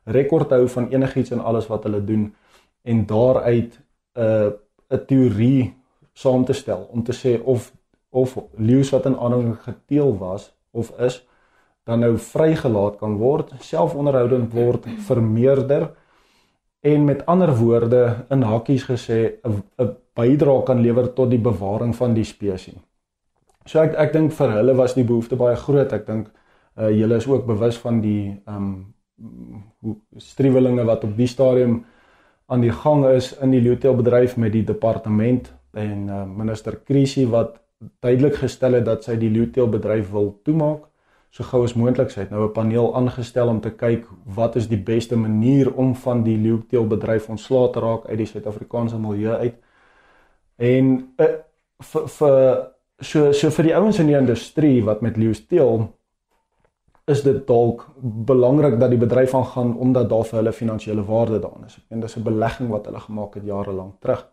rekord 0.09 0.51
hou 0.51 0.67
van 0.69 0.89
enigiets 0.93 1.35
en 1.37 1.41
alles 1.41 1.69
wat 1.71 1.85
hulle 1.89 2.01
doen 2.05 2.29
en 2.83 3.07
daaruit 3.07 3.79
'n 3.79 4.23
uh, 4.23 4.51
'n 4.91 5.05
teorie 5.07 5.75
saam 6.13 6.45
te 6.45 6.53
stel 6.53 6.89
om 6.93 7.03
te 7.03 7.13
sê 7.13 7.41
of 7.45 7.73
of 8.11 8.37
leeu's 8.57 8.91
wat 8.91 9.07
in 9.07 9.19
aanhouding 9.19 9.59
geteel 9.63 10.19
was 10.19 10.53
of 10.71 10.91
is 10.99 11.29
dan 11.89 12.03
nou 12.05 12.19
vrygelaat 12.21 12.99
kan 13.01 13.17
word, 13.17 13.53
selfonderhoudend 13.65 14.53
word, 14.53 14.85
vermeerder 15.09 15.89
en 16.81 17.05
met 17.05 17.25
ander 17.27 17.55
woorde 17.57 18.03
in 18.31 18.43
hakkies 18.43 18.85
gesê 18.91 19.41
'n 19.43 19.63
'n 19.79 19.97
bydrae 20.15 20.63
kan 20.63 20.81
lewer 20.81 21.13
tot 21.13 21.31
die 21.31 21.45
bewaring 21.51 21.97
van 21.97 22.15
die 22.15 22.25
spesies. 22.25 22.81
So 23.65 23.81
ek 23.81 23.95
ek 23.95 24.13
dink 24.13 24.33
vir 24.33 24.51
hulle 24.51 24.75
was 24.75 24.95
die 24.95 25.05
behoefte 25.05 25.37
baie 25.37 25.57
groot. 25.57 25.93
Ek 25.93 26.07
dink 26.07 26.29
uh, 26.79 26.91
julle 26.91 27.17
is 27.17 27.27
ook 27.27 27.47
bewus 27.47 27.79
van 27.79 28.01
die 28.01 28.41
ehm 28.47 28.57
um, 28.57 28.95
hoe 29.81 29.97
striwelinge 30.17 30.85
wat 30.85 31.05
op 31.05 31.17
die 31.17 31.27
stadium 31.27 31.85
aan 32.47 32.61
die 32.61 32.73
gang 32.73 33.07
is 33.07 33.33
in 33.43 33.51
die 33.51 33.61
leeuteelbedryf 33.61 34.37
met 34.37 34.53
die 34.53 34.65
departement 34.65 35.53
en 35.73 36.07
uh, 36.09 36.25
minister 36.25 36.77
Krisi 36.77 37.27
wat 37.29 37.59
duidelik 38.01 38.39
gestel 38.41 38.79
het 38.79 38.87
dat 38.87 39.05
sy 39.05 39.17
die 39.21 39.31
leeuteelbedryf 39.31 40.11
wil 40.11 40.33
toemaak 40.45 40.87
so 41.31 41.45
gou 41.45 41.63
as 41.65 41.75
moontlik. 41.77 42.11
Sy 42.11 42.25
het 42.25 42.31
nou 42.31 42.47
'n 42.47 42.53
paneel 42.53 42.95
aangestel 42.97 43.49
om 43.49 43.61
te 43.61 43.71
kyk 43.71 44.07
wat 44.25 44.57
is 44.57 44.69
die 44.69 44.81
beste 44.81 45.17
manier 45.17 45.75
om 45.75 45.95
van 45.95 46.23
die 46.23 46.37
leeuteelbedryf 46.37 47.29
ontslae 47.29 47.71
te 47.73 47.81
raak 47.81 48.07
uit 48.07 48.19
die 48.19 48.27
Suid-Afrikaanse 48.27 48.99
milieu 48.99 49.35
uit. 49.35 49.55
En 50.57 51.15
uh, 51.17 51.27
vir 51.79 52.09
vir 52.09 52.69
so 53.01 53.33
so 53.33 53.51
vir 53.51 53.65
die 53.65 53.77
ouens 53.77 53.99
in 53.99 54.07
die 54.07 54.19
industrie 54.19 54.85
wat 54.85 55.01
met 55.01 55.17
leeu 55.17 55.35
steel 55.35 55.93
is 57.09 57.23
dit 57.23 57.47
dalk 57.47 57.87
belangrik 58.01 58.79
dat 58.81 58.91
die 58.91 58.99
bedryf 58.99 59.35
aangaan 59.35 59.77
omdat 59.77 60.09
daar 60.09 60.25
vir 60.25 60.39
hulle 60.39 60.53
finansiële 60.53 61.05
waarde 61.05 61.39
daarin 61.39 61.65
is. 61.67 61.79
En 61.89 62.01
dis 62.01 62.17
'n 62.17 62.23
belegging 62.23 62.69
wat 62.69 62.87
hulle 62.87 63.01
gemaak 63.01 63.35
het 63.35 63.45
jare 63.45 63.73
lank 63.73 63.95
terug. 64.01 64.29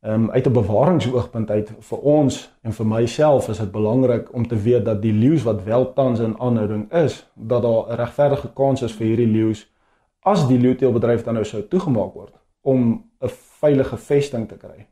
Ehm 0.00 0.14
um, 0.14 0.30
uit 0.30 0.46
'n 0.46 0.52
bewaringsoogpunt 0.52 1.50
uit 1.50 1.72
vir 1.78 1.98
ons 1.98 2.52
en 2.62 2.72
vir 2.72 2.86
myself 2.86 3.48
is 3.48 3.58
dit 3.58 3.72
belangrik 3.72 4.34
om 4.34 4.46
te 4.46 4.56
weet 4.56 4.84
dat 4.84 5.02
die 5.02 5.12
leeu's 5.12 5.42
wat 5.42 5.62
wel 5.62 5.92
tans 5.92 6.20
in 6.20 6.40
aanhouding 6.40 6.92
is, 6.92 7.30
dat 7.34 7.62
daar 7.62 7.88
'n 7.88 7.94
regverdige 7.94 8.52
kans 8.52 8.82
is 8.82 8.92
vir 8.92 9.06
hierdie 9.06 9.26
leeu's 9.26 9.72
as 10.20 10.46
die 10.46 10.58
leeuteelbedryf 10.58 11.22
dan 11.24 11.34
nou 11.34 11.44
sou 11.44 11.62
toegemaak 11.62 12.14
word 12.14 12.34
om 12.60 13.04
'n 13.20 13.28
veilige 13.60 13.96
vesting 13.96 14.48
te 14.48 14.56
kry. 14.56 14.86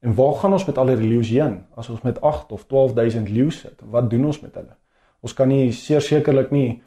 En 0.00 0.14
waar 0.14 0.34
gaan 0.34 0.52
ons 0.52 0.64
met 0.64 0.78
al 0.78 0.86
die 0.86 0.96
leeu's 0.96 1.28
heen 1.28 1.64
as 1.74 1.88
ons 1.88 2.02
met 2.02 2.20
8 2.20 2.52
of 2.52 2.64
12000 2.64 3.28
leeu's 3.28 3.58
sit? 3.58 3.82
Wat 3.90 4.10
doen 4.10 4.24
ons 4.24 4.40
met 4.40 4.54
hulle? 4.54 4.74
Ons 5.22 5.34
kan 5.38 5.48
nie 5.48 5.70
sekerlik 5.72 6.50
nie 6.50 6.82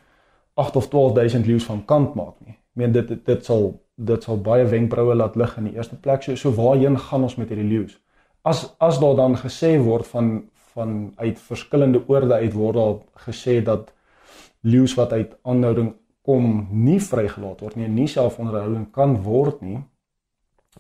8 0.60 0.76
of 0.76 0.88
12000 0.92 1.48
leeu's 1.48 1.68
van 1.68 1.86
kant 1.88 2.16
maak 2.16 2.36
nie. 2.44 2.56
Ek 2.56 2.82
meen 2.82 2.96
dit 2.96 3.14
dit 3.26 3.46
sal 3.46 3.74
dit 3.96 4.24
sal 4.28 4.40
baie 4.44 4.66
wenkbroue 4.68 5.16
laat 5.16 5.38
lig 5.40 5.54
in 5.58 5.70
die 5.70 5.78
eerste 5.78 5.96
plek. 5.96 6.24
So, 6.24 6.36
so 6.36 6.52
waarheen 6.52 6.98
gaan 7.00 7.24
ons 7.24 7.38
met 7.40 7.52
hierdie 7.52 7.68
leeu's? 7.68 7.96
As 8.44 8.66
as 8.84 9.00
daar 9.00 9.16
dan 9.16 9.38
gesê 9.40 9.76
word 9.80 10.08
van 10.12 10.36
van 10.76 11.14
uit 11.16 11.40
verskillende 11.40 12.02
oorde 12.12 12.34
uit 12.34 12.54
word 12.54 12.76
daar 12.76 12.96
gesê 13.28 13.62
dat 13.64 13.94
leeu's 14.68 14.96
wat 15.00 15.14
uit 15.14 15.38
aanhouding 15.44 15.94
kom 16.26 16.68
nie 16.72 17.00
vrygelaat 17.00 17.62
word 17.62 17.78
nie, 17.80 17.88
nie 17.88 18.08
selfonderhouding 18.12 18.90
kan 18.92 19.16
word 19.24 19.62
nie. 19.62 19.80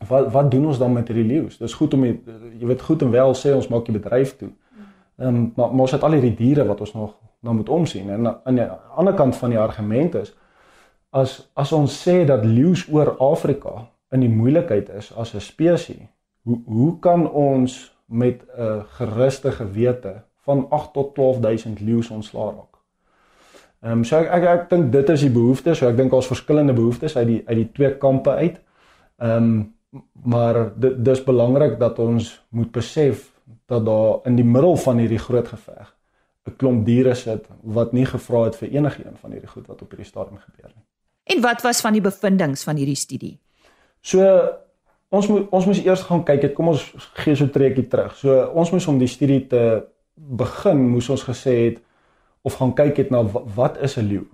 Wat 0.09 0.31
wat 0.33 0.49
doen 0.51 0.65
ons 0.73 0.81
dan 0.81 0.93
met 0.93 1.07
hierdie 1.07 1.27
leeu's? 1.29 1.59
Dis 1.61 1.77
goed 1.79 1.93
om 1.95 2.03
jy 2.03 2.67
weet 2.67 2.83
goed 2.83 3.05
en 3.05 3.13
wel 3.13 3.35
sê 3.39 3.53
ons 3.55 3.69
maak 3.71 3.87
die 3.87 3.95
bedryf 3.95 4.35
toe. 4.41 4.51
Ehm 5.21 5.27
um, 5.35 5.51
maar 5.55 5.71
maar 5.71 5.87
ons 5.87 5.95
het 5.95 6.03
al 6.03 6.17
hierdie 6.17 6.35
diere 6.35 6.65
wat 6.67 6.81
ons 6.83 6.93
nog 6.93 7.15
nou 7.45 7.55
moet 7.55 7.69
omsien 7.69 8.09
en 8.09 8.27
aan 8.33 8.57
die 8.57 8.65
ander 8.97 9.13
kant 9.13 9.37
van 9.37 9.53
die 9.53 9.61
argument 9.61 10.17
is 10.21 10.33
as 11.15 11.35
as 11.53 11.71
ons 11.71 11.95
sê 12.03 12.23
dat 12.27 12.45
leeu's 12.45 12.85
oor 12.91 13.13
Afrika 13.23 13.85
in 14.15 14.23
die 14.25 14.31
moeilikheid 14.31 14.89
is 14.99 15.11
as 15.15 15.33
'n 15.33 15.41
spesies, 15.41 16.07
hoe 16.43 16.59
hoe 16.65 16.99
kan 16.99 17.29
ons 17.31 17.95
met 18.05 18.41
'n 18.57 18.83
geruste 18.97 19.51
gewete 19.51 20.23
van 20.45 20.67
8 20.69 20.93
tot 20.93 21.15
12000 21.15 21.79
leeu's 21.79 22.09
ontslaa 22.09 22.51
raak? 22.51 22.73
Ehm 23.81 23.91
um, 23.91 24.03
so 24.03 24.17
ek 24.17 24.29
ek, 24.31 24.43
ek 24.43 24.69
dink 24.69 24.91
dit 24.91 25.09
is 25.09 25.21
die 25.21 25.29
behoefte, 25.29 25.73
so 25.73 25.87
ek 25.87 25.97
dink 25.97 26.11
daar's 26.11 26.27
verskillende 26.27 26.73
behoeftes 26.73 27.17
uit 27.17 27.27
die 27.27 27.41
uit 27.45 27.57
die 27.57 27.71
twee 27.71 27.97
kampe 27.97 28.29
uit. 28.29 28.61
Ehm 29.17 29.43
um, 29.43 29.73
maar 30.23 30.71
dit 30.75 31.05
dis 31.05 31.23
belangrik 31.23 31.79
dat 31.79 31.99
ons 31.99 32.45
moet 32.49 32.71
besef 32.71 33.31
dat 33.65 33.85
daar 33.85 34.19
in 34.25 34.35
die 34.35 34.45
middel 34.45 34.75
van 34.75 34.97
hierdie 34.97 35.19
groot 35.19 35.47
geveg 35.47 35.94
'n 36.45 36.55
klomp 36.57 36.85
diere 36.85 37.15
sit 37.15 37.47
wat 37.61 37.93
nie 37.93 38.05
gevra 38.05 38.43
het 38.43 38.55
vir 38.55 38.69
enigiemand 38.69 39.19
van 39.19 39.31
hierdie 39.31 39.49
goed 39.49 39.67
wat 39.67 39.81
op 39.81 39.89
hierdie 39.89 40.05
stadium 40.05 40.37
gebeur 40.37 40.71
nie. 40.75 40.85
En 41.23 41.41
wat 41.41 41.61
was 41.61 41.81
van 41.81 41.93
die 41.93 42.01
bevindinge 42.01 42.57
van 42.57 42.75
hierdie 42.75 42.95
studie? 42.95 43.39
So 44.01 44.21
ons 45.09 45.27
moet 45.27 45.49
ons 45.49 45.65
moet 45.65 45.85
eers 45.85 46.01
gaan 46.05 46.23
kyk, 46.23 46.41
het, 46.41 46.53
kom 46.53 46.67
ons 46.67 46.83
gee 47.23 47.35
so 47.35 47.45
'n 47.45 47.49
trekkie 47.49 47.87
terug. 47.87 48.15
So 48.15 48.45
ons 48.53 48.71
moes 48.71 48.87
om 48.87 48.99
die 48.99 49.07
studie 49.07 49.47
te 49.47 49.83
begin, 50.15 50.89
moes 50.89 51.09
ons 51.09 51.23
gesê 51.23 51.55
het 51.65 51.81
of 52.41 52.53
gaan 52.53 52.73
kyk 52.73 52.97
het 52.97 53.09
na 53.09 53.23
wat 53.55 53.77
is 53.81 53.97
'n 53.97 54.07
leeu? 54.07 54.25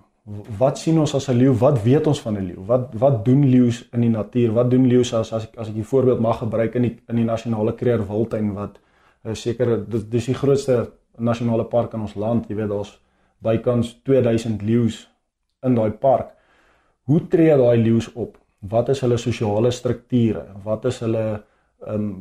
Wat 0.58 0.78
sien 0.78 0.98
ons 0.98 1.14
as 1.14 1.28
'n 1.28 1.36
leeu? 1.36 1.52
Wat 1.58 1.82
weet 1.82 2.06
ons 2.06 2.20
van 2.20 2.36
'n 2.36 2.46
leeu? 2.46 2.60
Wat 2.66 2.94
wat 2.94 3.24
doen 3.24 3.48
leeu's 3.48 3.88
in 3.92 4.00
die 4.00 4.10
natuur? 4.10 4.52
Wat 4.52 4.70
doen 4.70 4.86
leeu's 4.86 5.14
as 5.14 5.32
as 5.32 5.44
ek 5.44 5.56
as 5.56 5.68
ek 5.68 5.74
'n 5.74 5.84
voorbeeld 5.84 6.20
mag 6.20 6.38
gebruik 6.38 6.74
in 6.74 6.82
die 6.82 6.96
in 7.08 7.16
die 7.16 7.24
nasionale 7.24 7.74
kreer 7.74 8.06
wildtuin 8.06 8.52
wat 8.54 8.78
uh, 9.24 9.34
seker 9.34 9.84
dis 10.10 10.24
die 10.24 10.34
grootste 10.34 10.92
nasionale 11.22 11.64
park 11.70 11.94
in 11.96 12.04
ons 12.06 12.14
land, 12.18 12.48
jy 12.48 12.56
weet 12.58 12.70
daar's 12.70 12.92
bykans 13.42 13.94
2000 14.06 14.62
leeu's 14.62 15.02
in 15.66 15.74
daai 15.78 15.90
park. 15.90 16.34
Hoe 17.10 17.20
tree 17.28 17.56
daai 17.58 17.82
leeu's 17.82 18.10
op? 18.14 18.38
Wat 18.70 18.88
is 18.88 19.02
hulle 19.02 19.18
sosiale 19.18 19.70
strukture? 19.70 20.44
Wat 20.64 20.84
is 20.90 21.00
hulle 21.02 21.24
ehm 21.86 21.94
um, 21.94 22.12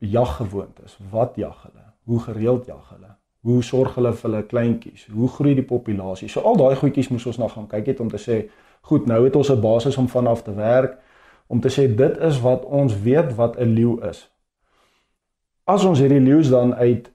jaggewoontes? 0.00 0.96
Wat 1.10 1.36
jag 1.36 1.56
hulle? 1.62 1.84
Hoe 2.08 2.20
gereeld 2.20 2.66
jag 2.66 2.86
hulle? 2.88 3.10
Hoe 3.40 3.62
sorg 3.62 3.94
hulle 3.94 4.12
vir 4.12 4.30
hulle 4.30 4.46
kleintjies? 4.48 5.06
Hoe 5.12 5.28
groei 5.28 5.54
die 5.54 5.64
populasie? 5.64 6.28
So 6.28 6.40
al 6.40 6.56
daai 6.56 6.76
goedjies 6.80 7.10
moes 7.12 7.26
ons 7.26 7.38
nog 7.38 7.52
gaan 7.52 7.68
kyk 7.68 7.92
het 7.92 8.00
om 8.00 8.08
te 8.08 8.20
sê, 8.20 8.38
goed, 8.80 9.06
nou 9.06 9.24
het 9.24 9.36
ons 9.36 9.50
'n 9.52 9.60
basis 9.60 9.96
om 9.96 10.08
vanaf 10.08 10.42
te 10.42 10.54
werk 10.54 10.96
om 11.50 11.60
te 11.60 11.68
sê 11.68 11.88
dit 11.94 12.18
is 12.22 12.38
wat 12.40 12.64
ons 12.64 12.94
weet 13.02 13.34
wat 13.34 13.58
'n 13.58 13.74
leeu 13.74 13.98
is. 14.08 14.30
As 15.64 15.84
ons 15.84 15.98
hierdie 15.98 16.20
leeu's 16.20 16.48
dan 16.48 16.74
uit 16.74 17.10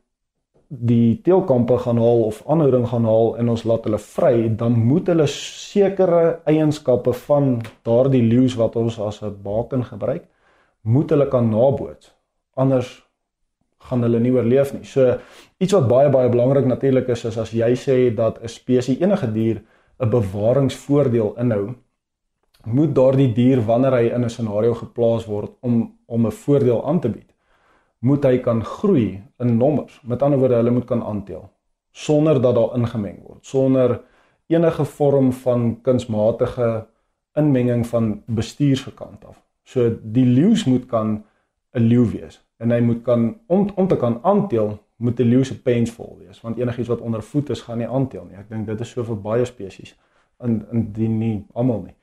die 0.69 1.21
teelkampe 1.21 1.77
gaan 1.77 1.97
haal 1.97 2.23
of 2.25 2.41
aanhouding 2.49 2.87
gaan 2.89 3.05
haal 3.05 3.35
en 3.37 3.49
ons 3.53 3.63
laat 3.63 3.85
hulle 3.87 3.99
vry, 4.01 4.35
dan 4.57 4.77
moet 4.87 5.07
hulle 5.11 5.27
sekere 5.31 6.39
eienskappe 6.49 7.13
van 7.25 7.59
daardie 7.87 8.23
leeu's 8.23 8.55
wat 8.59 8.75
ons 8.75 8.99
as 8.99 9.21
'n 9.21 9.35
baken 9.43 9.83
gebruik, 9.83 10.25
moet 10.81 11.09
hulle 11.09 11.27
kan 11.27 11.49
naboots. 11.49 12.11
Anders 12.55 13.03
gaan 13.89 14.01
hulle 14.01 14.19
nie 14.19 14.31
oorleef 14.31 14.73
nie. 14.73 14.83
So 14.83 15.17
iets 15.57 15.73
wat 15.73 15.87
baie 15.87 16.09
baie 16.09 16.29
belangrik 16.29 16.65
natuurlik 16.65 17.07
is 17.09 17.25
is 17.25 17.37
as 17.37 17.51
jy 17.51 17.75
sê 17.75 18.15
dat 18.15 18.39
'n 18.41 18.47
spesies 18.47 18.99
enige 18.99 19.31
dier 19.31 19.61
'n 19.99 20.09
bewaringsvoordeel 20.09 21.35
inhou, 21.37 21.75
moet 22.65 22.95
daardie 22.95 23.33
dier 23.33 23.61
wanneer 23.61 23.91
hy 23.91 24.05
in 24.15 24.23
'n 24.23 24.29
scenario 24.29 24.73
geplaas 24.73 25.25
word 25.25 25.51
om 25.61 25.97
om 26.05 26.25
'n 26.25 26.31
voordeel 26.31 26.87
aan 26.87 26.99
te 26.99 27.09
bied 27.09 27.34
moet 28.05 28.25
hy 28.27 28.37
kan 28.45 28.61
groei 28.63 29.23
in 29.41 29.57
nommers. 29.57 29.97
Met 30.05 30.21
ander 30.21 30.39
woorde, 30.39 30.59
hulle 30.61 30.73
moet 30.75 30.85
kan 30.89 31.03
aanteel 31.03 31.49
sonder 31.95 32.41
dat 32.41 32.55
daar 32.55 32.73
ingemeng 32.75 33.21
word, 33.23 33.45
sonder 33.45 34.01
enige 34.51 34.85
vorm 34.85 35.31
van 35.33 35.77
kunsmatige 35.81 36.87
inmenging 37.39 37.85
van 37.87 38.09
bestuurskant 38.25 39.23
af. 39.25 39.39
So 39.63 39.87
die 40.03 40.25
leeu's 40.25 40.65
moet 40.65 40.85
kan 40.91 41.23
'n 41.71 41.87
leeu 41.87 42.05
wees 42.11 42.41
en 42.57 42.71
hy 42.71 42.79
moet 42.79 43.03
kan 43.03 43.39
om 43.47 43.69
om 43.75 43.87
te 43.87 43.97
kan 43.97 44.19
aanteel 44.23 44.79
moet 44.95 45.19
'n 45.19 45.23
leeu 45.23 45.43
se 45.43 45.61
pens 45.61 45.91
vol 45.91 46.17
wees 46.19 46.41
want 46.41 46.57
enigiets 46.57 46.87
wat 46.87 47.01
onder 47.01 47.23
voet 47.23 47.49
is 47.49 47.61
gaan 47.61 47.77
nie 47.77 47.87
aanteel 47.87 48.25
nie. 48.25 48.37
Ek 48.37 48.49
dink 48.49 48.67
dit 48.67 48.79
is 48.79 48.89
so 48.89 49.03
vir 49.03 49.21
baie 49.21 49.45
spesies 49.45 49.95
in 50.43 50.65
in 50.71 50.91
die 50.91 51.09
nie 51.09 51.45
almal 51.53 51.81
nie. 51.81 51.95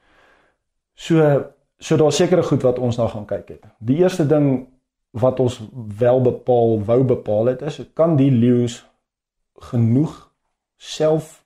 So 0.95 1.45
so 1.79 1.97
daar 1.97 2.13
sekerre 2.13 2.43
goed 2.43 2.63
wat 2.63 2.79
ons 2.79 2.97
nou 2.97 3.09
gaan 3.09 3.27
kyk 3.27 3.49
het. 3.49 3.65
Die 3.79 3.97
eerste 3.97 4.27
ding 4.27 4.67
wat 5.13 5.41
ons 5.41 5.61
wel 5.99 6.21
bepaal 6.21 6.85
wou 6.85 7.03
bepaal 7.05 7.53
het 7.53 7.63
is 7.63 7.81
kan 7.95 8.17
die 8.17 8.31
leeu's 8.31 8.81
genoeg 9.71 10.33
self 10.77 11.45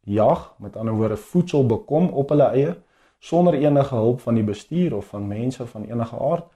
jag 0.00 0.54
met 0.58 0.76
ander 0.76 0.94
woorde 0.94 1.16
voedsel 1.16 1.66
bekom 1.66 2.08
op 2.08 2.34
hulle 2.34 2.48
eie 2.50 2.74
sonder 3.18 3.54
enige 3.54 3.94
hulp 3.94 4.20
van 4.20 4.34
die 4.34 4.44
bestuur 4.44 4.96
of 4.96 5.06
van 5.14 5.28
mense 5.28 5.66
van 5.66 5.84
enige 5.84 6.18
aard 6.18 6.48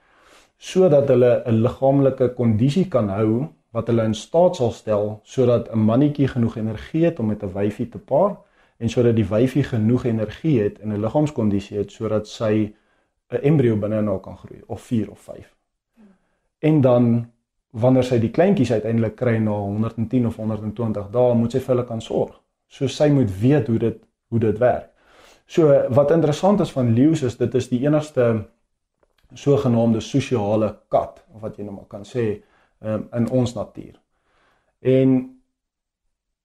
sodat 0.59 1.09
hulle 1.09 1.42
'n 1.47 1.62
liggaamlike 1.62 2.28
kondisie 2.35 2.88
kan 2.88 3.09
hou 3.09 3.47
wat 3.71 3.87
hulle 3.87 4.02
in 4.02 4.14
staat 4.14 4.56
sal 4.56 4.71
stel 4.71 5.21
sodat 5.23 5.71
'n 5.71 5.78
mannetjie 5.78 6.28
genoeg 6.28 6.56
energie 6.56 7.04
het 7.04 7.18
om 7.18 7.26
met 7.26 7.42
'n 7.42 7.52
wyfie 7.52 7.88
te 7.88 7.99
paar 7.99 8.37
en 8.76 8.88
sodat 8.88 9.16
die 9.16 9.28
wyfie 9.28 9.64
genoeg 9.64 10.04
energie 10.04 10.61
het 10.62 10.78
en 10.80 10.92
'n 10.92 11.00
liggaamskondisie 11.00 11.78
het 11.78 11.90
sodat 11.92 12.28
sy 12.28 12.75
'n 13.30 13.42
embrio 13.42 13.76
binne 13.76 13.99
in 13.99 14.06
haar 14.06 14.21
kan 14.21 14.37
groei 14.37 14.62
of 14.66 14.80
4 14.80 15.11
of 15.11 15.21
5 15.21 15.55
en 16.58 16.80
dan 16.80 17.08
wanneer 17.76 18.06
sy 18.08 18.18
die 18.22 18.32
kleintjies 18.32 18.72
uiteindelik 18.72 19.16
kry 19.18 19.36
na 19.42 19.56
110 19.60 20.26
of 20.26 20.36
120 20.40 21.10
dae 21.12 21.34
moet 21.36 21.52
sy 21.52 21.60
vir 21.60 21.75
hulle 21.75 21.86
kan 21.88 22.00
sorg. 22.00 22.36
So 22.68 22.88
sy 22.88 23.10
moet 23.12 23.32
weet 23.40 23.68
hoe 23.68 23.78
dit 23.78 24.02
hoe 24.32 24.40
dit 24.42 24.58
werk. 24.58 24.90
So 25.46 25.70
wat 25.94 26.10
interessant 26.10 26.60
is 26.60 26.72
van 26.75 26.90
leeu's 26.94 27.22
is 27.22 27.36
dit 27.38 27.54
is 27.54 27.68
die 27.70 27.84
enigste 27.84 28.46
sogenaamde 29.34 30.00
sosiale 30.00 30.72
kat 30.90 31.22
of 31.34 31.44
wat 31.44 31.58
jy 31.58 31.66
nou 31.66 31.76
maar 31.76 31.90
kan 31.90 32.04
sê 32.06 32.26
um, 32.80 33.06
in 33.14 33.28
ons 33.30 33.54
natuur. 33.54 33.94
En 34.80 35.16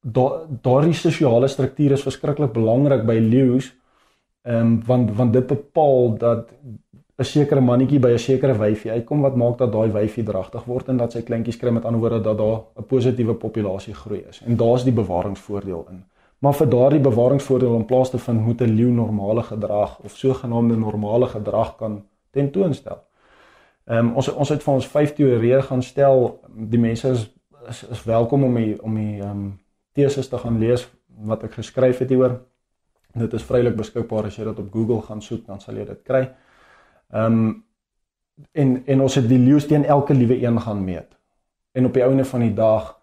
daardie 0.01 0.97
sosiale 0.97 1.49
struktuur 1.49 1.95
is 1.97 2.05
verskriklik 2.05 2.53
belangrik 2.53 3.05
by 3.05 3.19
leeu's 3.21 3.71
ehm 4.41 4.67
um, 4.67 4.77
want 4.85 5.11
want 5.17 5.33
dit 5.33 5.47
bepaal 5.47 6.15
dat 6.17 6.49
'n 7.21 7.25
sekere 7.25 7.61
mannetjie 7.61 7.99
by 7.99 8.11
'n 8.13 8.19
sekere 8.19 8.53
wyfie 8.57 8.91
uitkom 8.91 9.21
wat 9.21 9.35
maak 9.35 9.57
dat 9.57 9.71
daai 9.71 9.89
wyfie 9.93 10.23
dragtig 10.23 10.63
word 10.65 10.89
en 10.89 10.97
dat 10.97 11.11
sy 11.13 11.21
kleintjies 11.21 11.59
kry 11.61 11.69
met 11.69 11.85
ander 11.85 12.01
woorde 12.01 12.21
dat 12.21 12.37
daar 12.37 12.59
'n 12.79 12.87
positiewe 12.93 13.33
populasie 13.33 13.93
groei 13.93 14.23
is. 14.29 14.41
En 14.45 14.57
daar's 14.57 14.83
die 14.83 14.93
bewaringsvoordeel 14.93 15.85
in. 15.89 16.03
Maar 16.39 16.53
vir 16.53 16.69
daardie 16.69 16.99
bewaringsvoordeel 16.99 17.75
in 17.75 17.85
plaas 17.85 18.09
te 18.09 18.17
vind 18.17 18.45
moet 18.45 18.61
'n 18.61 18.75
leeu 18.75 18.91
normale 18.91 19.43
gedrag 19.43 19.99
of 20.03 20.17
sogenaamde 20.17 20.75
normale 20.75 21.27
gedrag 21.27 21.75
kan 21.75 22.03
tentoonstel. 22.31 22.97
Ehm 23.85 24.07
um, 24.07 24.15
ons 24.15 24.33
ons 24.33 24.49
het 24.49 24.63
vir 24.63 24.73
ons 24.73 24.87
vyf 24.87 25.13
teorieë 25.13 25.61
gaan 25.61 25.83
stel. 25.83 26.39
Die 26.55 26.79
mense 26.79 27.09
is 27.09 27.29
is, 27.69 27.87
is 27.89 28.03
welkom 28.03 28.43
om 28.43 28.55
die, 28.55 28.83
om 28.83 28.95
die 28.95 29.21
ehm 29.21 29.29
um, 29.29 29.59
teses 29.93 30.27
te 30.27 30.37
gaan 30.37 30.59
lees 30.59 30.89
wat 31.25 31.43
ek 31.43 31.53
geskryf 31.53 31.99
het 31.99 32.09
hieroor. 32.09 32.41
Dit 33.13 33.33
is 33.33 33.43
vrylik 33.43 33.75
beskikbaar 33.75 34.25
as 34.25 34.35
jy 34.35 34.43
dit 34.43 34.59
op 34.59 34.71
Google 34.73 35.01
gaan 35.01 35.21
soek, 35.21 35.45
dan 35.45 35.59
sal 35.59 35.75
jy 35.75 35.85
dit 35.85 36.01
kry. 36.03 36.19
Ehm 36.21 36.50
um, 37.13 37.63
en 38.51 38.85
en 38.85 39.01
ons 39.01 39.15
het 39.15 39.27
die 39.29 39.39
leeu's 39.39 39.67
teen 39.67 39.85
elke 39.85 40.13
liewe 40.13 40.41
een 40.41 40.61
gaan 40.61 40.83
meet. 40.83 41.17
En 41.71 41.85
op 41.85 41.93
die 41.93 42.03
ouene 42.03 42.25
van 42.25 42.39
die 42.39 42.53
dag 42.53 42.97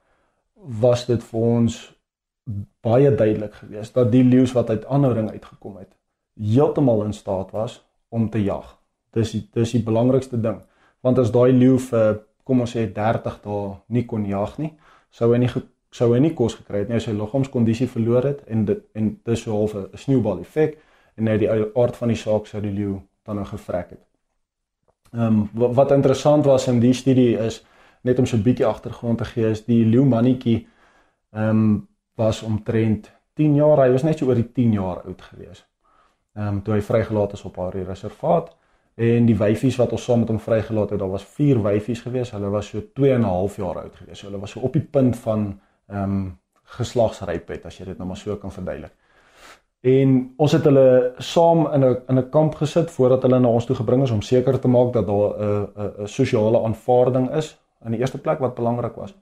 was 0.54 1.06
dit 1.06 1.24
vir 1.24 1.40
ons 1.40 1.78
baie 2.80 3.14
duidelik 3.14 3.54
geweest 3.54 3.94
dat 3.94 4.12
die 4.12 4.24
leeu's 4.24 4.52
wat 4.52 4.70
uit 4.70 4.86
aanhouding 4.86 5.30
uitgekom 5.30 5.76
het, 5.76 5.92
heeltemal 6.40 7.04
in 7.04 7.12
staat 7.12 7.50
was 7.50 7.84
om 8.08 8.30
te 8.30 8.42
jag. 8.42 8.78
Dis 9.10 9.30
die, 9.30 9.48
dis 9.52 9.72
die 9.76 9.82
belangrikste 9.82 10.40
ding. 10.40 10.60
Want 11.00 11.18
as 11.18 11.32
daai 11.32 11.52
leeu 11.52 11.78
vir 11.78 12.22
kom 12.44 12.64
ons 12.64 12.72
sê 12.76 12.86
30 12.92 13.40
dae 13.44 13.74
nie 13.92 14.04
kon 14.08 14.24
jag 14.26 14.56
nie, 14.58 14.72
sou 15.10 15.32
hy 15.32 15.42
nie 15.44 15.50
sou 15.92 16.10
hy 16.12 16.20
nie 16.20 16.34
kos 16.36 16.58
gekry 16.58 16.82
het 16.82 16.90
nie, 16.92 17.00
sy 17.00 17.14
liggaamskondisie 17.16 17.88
verloor 17.88 18.26
het 18.28 18.42
en 18.52 18.66
dit 18.68 18.80
en 18.98 19.08
dis 19.24 19.42
so 19.42 19.52
half 19.56 19.74
'n 19.74 19.96
sneeubal 19.96 20.40
effek 20.40 20.78
en 21.16 21.24
net 21.24 21.40
die 21.40 21.48
aard 21.50 21.96
van 21.96 22.08
die 22.08 22.16
saak 22.16 22.46
sou 22.46 22.60
die 22.60 22.72
leeu 22.72 23.00
dan 23.28 23.36
nou 23.36 23.46
gevrek 23.46 23.90
het. 23.90 24.04
Ehm 25.12 25.22
um, 25.22 25.50
wat, 25.52 25.74
wat 25.74 25.90
interessant 25.90 26.44
was 26.44 26.66
in 26.68 26.80
die 26.80 26.94
studie 26.96 27.36
is 27.38 27.64
net 28.02 28.18
om 28.18 28.26
so 28.26 28.36
'n 28.36 28.42
bietjie 28.42 28.66
agtergrond 28.66 29.18
te 29.18 29.24
gee 29.24 29.50
is 29.50 29.64
die 29.64 29.84
leeu 29.84 30.04
mannetjie 30.04 30.66
ehm 31.32 31.48
um, 31.48 31.88
was 32.14 32.42
omtrent 32.42 33.10
10 33.34 33.54
jaar, 33.54 33.78
hy 33.78 33.90
was 33.92 34.02
net 34.02 34.18
so 34.18 34.26
oor 34.26 34.34
die 34.34 34.52
10 34.52 34.72
jaar 34.72 35.02
oud 35.04 35.22
gewees. 35.22 35.66
Ehm 36.34 36.46
um, 36.46 36.62
toe 36.62 36.74
hy 36.74 36.80
vrygelaat 36.80 37.32
is 37.32 37.44
op 37.44 37.56
haar 37.56 37.76
reservaat 37.76 38.56
en 38.94 39.26
die 39.26 39.36
wyfies 39.38 39.76
wat 39.76 39.92
ons 39.92 40.04
saam 40.04 40.18
met 40.18 40.28
hom 40.28 40.40
vrygelaat 40.40 40.90
het, 40.90 40.98
daar 40.98 41.10
was 41.10 41.24
4 41.24 41.62
wyfies 41.62 42.00
gewees. 42.00 42.30
Hulle 42.30 42.50
was 42.50 42.68
so 42.68 42.80
2 42.94 43.12
en 43.12 43.20
'n 43.20 43.24
half 43.24 43.56
jaar 43.56 43.82
oud 43.82 43.96
gewees. 43.96 44.18
So 44.18 44.26
hulle 44.26 44.40
was 44.40 44.50
so 44.50 44.60
op 44.60 44.72
die 44.72 44.88
punt 44.96 45.16
van 45.16 45.60
ehm 45.86 46.02
um, 46.02 46.38
geslagsrypheid 46.68 47.64
as 47.66 47.78
jy 47.78 47.84
dit 47.84 47.98
nou 47.98 48.08
maar 48.08 48.16
so 48.16 48.36
kan 48.36 48.52
verduidelik. 48.52 48.92
En 49.80 50.14
ons 50.36 50.52
het 50.52 50.64
hulle 50.64 51.12
saam 51.18 51.66
in 51.72 51.84
'n 51.84 51.96
in 52.08 52.18
'n 52.18 52.30
kamp 52.30 52.54
gesit 52.54 52.90
voordat 52.90 53.22
hulle 53.22 53.38
na 53.38 53.48
ons 53.48 53.66
toe 53.66 53.76
gebring 53.76 54.02
is 54.02 54.10
om 54.10 54.22
seker 54.22 54.58
te 54.58 54.68
maak 54.68 54.92
dat 54.92 55.06
daar 55.06 55.30
'n 55.38 55.68
'n 55.76 56.02
'n 56.02 56.08
sosiale 56.08 56.64
aanvaarding 56.64 57.30
is 57.30 57.58
in 57.84 57.90
die 57.90 58.00
eerste 58.00 58.18
plek 58.18 58.38
wat 58.38 58.54
belangrik 58.54 58.94
was. 58.94 59.14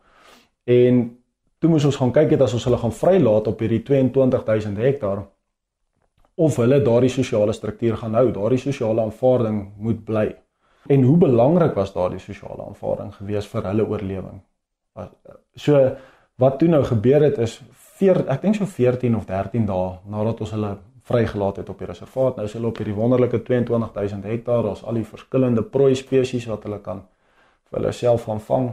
En 0.64 1.18
toe 1.58 1.70
moes 1.70 1.84
ons 1.84 1.96
gaan 1.96 2.12
kyk 2.12 2.30
het 2.30 2.40
as 2.40 2.52
ons 2.52 2.64
hulle 2.64 2.78
gaan 2.78 2.92
vrylaat 2.92 3.46
op 3.46 3.58
hierdie 3.58 3.82
22000 3.82 4.76
hektaar 4.76 5.26
of 6.34 6.56
hulle 6.56 6.82
daardie 6.82 7.10
sosiale 7.10 7.52
struktuur 7.52 7.96
gaan 7.96 8.14
hou, 8.14 8.30
daardie 8.32 8.58
sosiale 8.58 9.00
aanvaarding 9.00 9.72
moet 9.76 10.04
bly. 10.04 10.36
En 10.86 11.02
hoe 11.02 11.16
belangrik 11.16 11.74
was 11.74 11.92
daardie 11.92 12.18
sosiale 12.18 12.66
aanvaarding 12.66 13.14
gewees 13.14 13.46
vir 13.46 13.62
hulle 13.62 13.88
oorlewing? 13.88 14.40
So 15.54 15.96
wat 16.36 16.58
toe 16.58 16.68
nou 16.68 16.82
gebeur 16.84 17.22
het 17.22 17.38
is 17.38 17.60
4 17.96 18.26
ek 18.28 18.42
dink 18.42 18.58
so 18.58 18.66
14 18.68 19.16
of 19.16 19.26
13 19.28 19.66
dae 19.66 19.98
nadat 20.12 20.40
ons 20.44 20.52
hulle 20.56 20.76
vrygelaat 21.06 21.60
het 21.62 21.68
op 21.70 21.78
die 21.78 21.86
reservaat. 21.86 22.36
Nou 22.36 22.46
is 22.48 22.54
hulle 22.56 22.70
op 22.72 22.80
hierdie 22.80 22.96
wonderlike 22.96 23.42
22000 23.46 24.24
hektaar. 24.26 24.64
Daar's 24.66 24.82
al 24.84 24.98
die 24.98 25.06
verskillende 25.06 25.62
prooi 25.62 25.94
spesies 25.94 26.48
wat 26.50 26.66
hulle 26.66 26.80
kan 26.82 27.04
vir 27.70 27.80
hulle 27.80 27.92
self 27.94 28.26
gaan 28.26 28.42
vang. 28.48 28.72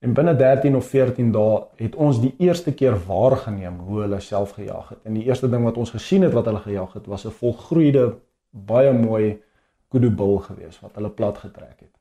En 0.00 0.14
binne 0.14 0.34
13 0.38 0.76
of 0.78 0.86
14 0.86 1.32
dae 1.34 1.58
het 1.82 1.98
ons 1.98 2.20
die 2.22 2.32
eerste 2.38 2.72
keer 2.72 2.96
waargeneem 3.06 3.80
hoe 3.88 4.04
hulle 4.04 4.20
self 4.24 4.54
gejag 4.56 4.94
het. 4.94 5.02
En 5.04 5.18
die 5.18 5.26
eerste 5.26 5.50
ding 5.50 5.66
wat 5.66 5.76
ons 5.76 5.92
gesien 5.94 6.24
het 6.24 6.32
wat 6.32 6.48
hulle 6.48 6.62
gejag 6.64 6.94
het, 6.94 7.06
was 7.06 7.26
'n 7.26 7.34
volgroeide 7.34 8.14
baie 8.50 8.92
mooi 8.92 9.42
kudubil 9.90 10.38
geweest 10.38 10.80
wat 10.80 10.94
hulle 10.94 11.10
plat 11.10 11.38
getrek 11.38 11.80
het. 11.80 11.94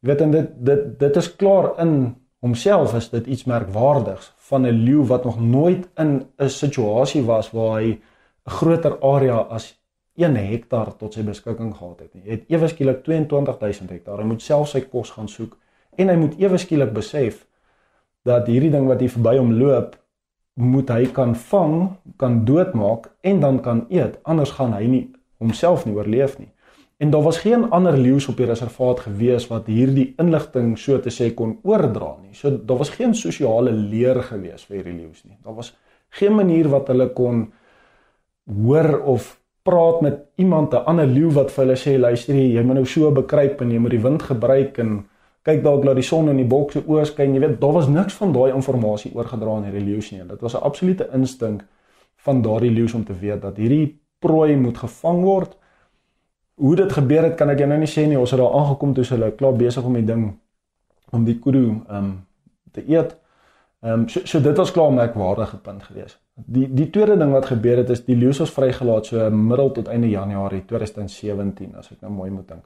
Jy 0.00 0.08
weet 0.08 0.20
en 0.20 0.30
dit 0.30 0.48
dit 0.56 0.98
dit 0.98 1.16
is 1.16 1.36
klaar 1.36 1.72
in 1.78 2.16
homself 2.40 2.94
is 2.94 3.08
dit 3.10 3.26
iets 3.26 3.44
merkwaardigs 3.44 4.33
van 4.48 4.66
'n 4.66 4.84
leeu 4.84 5.02
wat 5.06 5.24
nog 5.24 5.40
nooit 5.40 5.88
in 5.96 6.26
'n 6.38 6.48
situasie 6.48 7.22
was 7.22 7.50
waar 7.50 7.80
hy 7.80 7.88
'n 7.90 8.00
groter 8.44 8.98
area 9.00 9.38
as 9.38 9.80
1 10.16 10.36
hektaar 10.36 10.96
tot 10.96 11.14
sy 11.14 11.22
beskikking 11.22 11.74
gehad 11.76 12.00
het 12.00 12.14
nie. 12.14 12.22
Hy 12.22 12.30
het 12.30 12.44
ewe 12.48 12.68
skielik 12.68 13.02
22000 13.04 13.90
hektaar. 13.90 14.18
Hy 14.18 14.24
moet 14.24 14.42
self 14.42 14.68
sy 14.68 14.80
kos 14.80 15.10
gaan 15.10 15.28
soek 15.28 15.56
en 15.96 16.08
hy 16.08 16.16
moet 16.16 16.38
ewe 16.38 16.58
skielik 16.58 16.92
besef 16.92 17.46
dat 18.22 18.46
hierdie 18.46 18.70
ding 18.70 18.86
wat 18.86 19.00
hier 19.00 19.10
verby 19.10 19.36
hom 19.36 19.52
loop 19.52 19.96
moet 20.54 20.88
hy 20.88 21.06
kan 21.06 21.34
vang, 21.34 21.96
kan 22.16 22.44
doodmaak 22.44 23.10
en 23.20 23.40
dan 23.40 23.60
kan 23.60 23.86
eet. 23.88 24.18
Anders 24.22 24.50
gaan 24.50 24.72
hy 24.72 24.86
nie 24.86 25.10
homself 25.38 25.84
nie 25.86 25.94
oorleef 25.94 26.38
nie. 26.38 26.53
En 26.98 27.10
daar 27.10 27.22
was 27.22 27.38
geen 27.38 27.70
ander 27.70 27.96
leeu's 27.98 28.28
op 28.28 28.36
die 28.36 28.46
reservaat 28.46 29.00
gewees 29.00 29.48
wat 29.50 29.66
hierdie 29.66 30.12
inligting 30.18 30.78
so 30.78 31.00
te 31.00 31.10
sê 31.10 31.32
kon 31.34 31.58
oordra 31.62 32.16
nie. 32.22 32.34
So 32.34 32.50
daar 32.54 32.78
was 32.78 32.94
geen 32.94 33.14
sosiale 33.14 33.72
leer 33.72 34.22
gewees 34.22 34.64
vir 34.64 34.76
hierdie 34.76 34.98
leeu's 35.00 35.24
nie. 35.24 35.38
Daar 35.42 35.54
was 35.54 35.74
geen 36.08 36.34
manier 36.34 36.68
wat 36.70 36.88
hulle 36.88 37.08
kon 37.12 37.48
hoor 38.44 39.00
of 39.00 39.40
praat 39.64 40.00
met 40.00 40.18
iemand 40.36 40.72
'n 40.74 40.84
ander 40.84 41.06
leeu 41.06 41.30
wat 41.32 41.50
vir 41.52 41.64
hulle 41.64 41.76
sê 41.76 41.98
luister 41.98 42.34
jy 42.34 42.62
moet 42.62 42.74
nou 42.74 42.86
so 42.86 43.10
bekruip 43.10 43.60
en 43.60 43.70
jy 43.70 43.78
moet 43.78 43.90
die 43.90 44.02
wind 44.02 44.22
gebruik 44.22 44.78
en 44.78 45.06
kyk 45.42 45.62
dalk 45.62 45.84
laat 45.84 45.94
die 45.94 46.02
son 46.02 46.28
in 46.28 46.36
die 46.36 46.48
bok 46.48 46.72
se 46.72 46.82
oë 46.86 47.04
skyn 47.04 47.34
jy 47.34 47.40
weet 47.40 47.60
daar 47.60 47.72
was 47.72 47.88
niks 47.88 48.14
van 48.14 48.32
daai 48.32 48.52
inligting 48.52 49.10
oorgedra 49.14 49.56
aan 49.56 49.64
hierdie 49.64 49.86
leeu's 49.90 50.12
nie 50.12 50.22
dit 50.28 50.40
was 50.40 50.54
'n 50.54 50.62
absolute 50.62 51.08
instink 51.12 51.64
van 52.16 52.42
daardie 52.42 52.70
leeu's 52.70 52.94
om 52.94 53.04
te 53.04 53.18
weet 53.20 53.42
dat 53.42 53.56
hierdie 53.56 53.98
prooi 54.18 54.56
moet 54.56 54.78
gevang 54.78 55.22
word 55.22 55.56
hoe 56.54 56.76
dit 56.76 56.92
gebeur 56.92 57.22
het 57.22 57.34
kan 57.38 57.50
ek 57.50 57.58
jou 57.58 57.68
nou 57.68 57.78
nie 57.78 57.90
sê 57.90 58.06
nie. 58.06 58.18
Ons 58.18 58.34
het 58.34 58.40
daar 58.40 58.54
aangekom 58.54 58.94
toe 58.94 59.04
hulle 59.08 59.30
klaar 59.38 59.56
besig 59.58 59.84
om 59.84 59.94
die 59.98 60.06
ding 60.06 60.24
om 61.14 61.24
die 61.24 61.38
kudu 61.38 61.64
ehm 61.68 61.96
um, 61.96 62.12
te 62.72 62.82
eet. 62.90 63.16
Ehm 63.82 64.04
um, 64.04 64.08
so, 64.08 64.20
so 64.24 64.40
dit 64.40 64.56
was 64.56 64.72
klaar 64.72 64.90
'n 64.90 64.94
merkwaardige 64.94 65.56
punt 65.56 65.82
gewees. 65.82 66.18
Die 66.34 66.68
die 66.74 66.90
tweede 66.90 67.16
ding 67.16 67.32
wat 67.32 67.46
gebeur 67.46 67.76
het 67.76 67.90
is 67.90 68.04
die 68.04 68.16
leeu 68.16 68.32
was 68.38 68.50
vrygelaat 68.50 69.06
so 69.06 69.30
middel 69.30 69.72
tot 69.72 69.88
einde 69.88 70.08
Januarie 70.08 70.64
2017 70.64 71.76
as 71.76 71.90
ek 71.90 72.00
nou 72.00 72.12
mooi 72.12 72.30
moet 72.30 72.48
dink. 72.48 72.64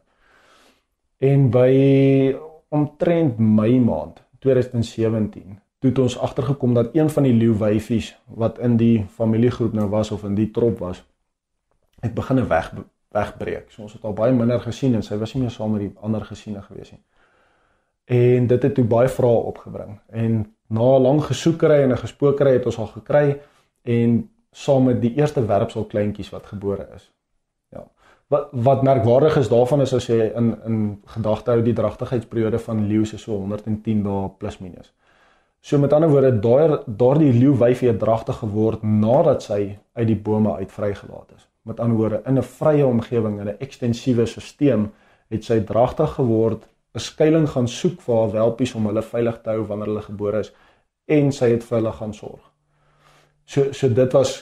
En 1.18 1.50
by 1.50 2.36
omtrent 2.68 3.38
Mei 3.38 3.80
maand 3.80 4.22
2017 4.38 5.58
toe 5.78 5.90
het 5.90 5.98
ons 5.98 6.18
agtergekom 6.18 6.74
dat 6.74 6.94
een 6.94 7.10
van 7.10 7.22
die 7.22 7.32
leeu 7.32 7.54
wyfies 7.58 8.16
wat 8.26 8.58
in 8.58 8.76
die 8.76 9.06
familiegroep 9.14 9.72
nou 9.72 9.88
was 9.88 10.10
of 10.10 10.24
in 10.24 10.34
die 10.34 10.50
trop 10.50 10.78
was 10.78 11.04
het 12.00 12.14
begine 12.14 12.46
weg 12.46 12.72
wegbreek. 13.14 13.70
So 13.72 13.82
ons 13.82 13.92
het 13.96 14.04
al 14.04 14.16
baie 14.16 14.32
minder 14.36 14.60
gesien 14.60 14.96
en 14.98 15.04
sy 15.04 15.16
was 15.20 15.34
nie 15.34 15.44
meer 15.44 15.54
saam 15.54 15.74
met 15.76 15.86
die 15.86 15.92
ander 16.04 16.24
gesiene 16.28 16.62
gewees 16.62 16.92
nie. 16.92 17.02
En 18.18 18.48
dit 18.48 18.62
het 18.62 18.74
toe 18.74 18.84
baie 18.88 19.08
vrae 19.12 19.44
opgebring. 19.50 19.98
En 20.08 20.40
na 20.68 20.88
lang 20.98 21.22
gesoekery 21.24 21.82
en 21.82 21.92
'n 21.92 22.04
gespookery 22.04 22.52
het 22.52 22.66
ons 22.66 22.78
al 22.78 22.86
gekry 22.86 23.40
en 23.82 24.30
saam 24.52 24.84
met 24.84 25.00
die 25.00 25.14
eerste 25.14 25.44
werpsel 25.46 25.84
kleintjies 25.84 26.30
wat 26.30 26.46
gebore 26.46 26.88
is. 26.94 27.10
Ja. 27.72 27.86
Wat 28.26 28.48
wat 28.52 28.82
merkwaardig 28.82 29.36
is 29.36 29.48
daarvan 29.48 29.80
is 29.80 29.94
as 29.94 30.06
jy 30.06 30.32
in 30.36 30.62
in 30.64 31.02
gedagte 31.04 31.50
hou 31.50 31.62
die 31.62 31.72
dragtigheidsperiode 31.72 32.58
van 32.58 32.86
leeu 32.86 33.04
se 33.04 33.18
so 33.18 33.32
110 33.32 34.02
dae 34.02 34.30
plus 34.38 34.58
minus. 34.58 34.92
So 35.60 35.78
met 35.78 35.92
ander 35.92 36.08
woorde 36.08 36.38
daai 36.40 36.78
daardie 36.86 37.32
leeu 37.32 37.56
wyfie 37.56 37.88
het 37.88 37.98
dragtig 37.98 38.36
geword 38.36 38.82
nadat 38.82 39.42
sy 39.42 39.78
uit 39.92 40.06
die 40.06 40.16
bome 40.16 40.54
uit 40.54 40.72
vrygelaat 40.72 41.32
is 41.36 41.48
met 41.68 41.80
ander 41.80 41.96
woorde 41.96 42.22
in 42.26 42.38
'n 42.38 42.42
vrye 42.42 42.86
omgewing 42.86 43.40
in 43.40 43.48
'n 43.48 43.58
ekstensiewe 43.66 44.26
stelsel 44.26 44.88
het 45.28 45.44
sy 45.44 45.60
dragtig 45.60 46.14
geword 46.14 46.68
'n 46.94 46.98
skuilings 46.98 47.50
gaan 47.50 47.68
soek 47.68 48.00
vir 48.00 48.14
haar 48.16 48.32
welpies 48.32 48.74
om 48.74 48.86
hulle 48.86 49.02
veilig 49.02 49.40
te 49.42 49.50
hou 49.50 49.66
wanneer 49.66 49.90
hulle 49.90 50.02
gebore 50.02 50.38
is 50.38 50.52
en 51.06 51.32
sy 51.32 51.50
het 51.50 51.64
vir 51.64 51.78
hulle 51.78 51.92
gaan 51.92 52.14
sorg. 52.14 52.44
So 53.44 53.72
so 53.72 53.88
dit 53.88 54.12
was 54.12 54.32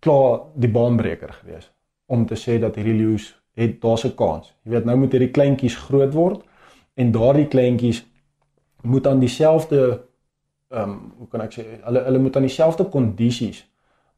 klaar 0.00 0.40
die 0.54 0.70
baanbreker 0.70 1.32
gewees 1.40 1.70
om 2.06 2.26
te 2.26 2.34
sê 2.34 2.58
dat 2.60 2.76
hierdie 2.76 2.98
leeu's 3.02 3.34
het 3.54 3.80
daar's 3.80 4.04
'n 4.04 4.14
kans. 4.14 4.54
Jy 4.64 4.70
weet 4.70 4.84
nou 4.84 4.96
moet 4.96 5.12
hierdie 5.12 5.30
kleintjies 5.30 5.76
groot 5.76 6.14
word 6.14 6.42
en 6.94 7.12
daardie 7.12 7.48
kleintjies 7.48 8.04
moet 8.82 9.06
aan 9.06 9.20
dieselfde 9.20 10.00
ehm 10.68 10.90
um, 10.90 11.12
hoe 11.18 11.28
kan 11.28 11.40
ek 11.40 11.52
sê 11.52 11.64
hulle 11.84 12.04
hulle 12.04 12.18
moet 12.18 12.36
aan 12.36 12.42
dieselfde 12.42 12.84
kondisies 12.84 13.64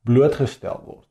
blootgestel 0.05 0.83
word 0.87 1.10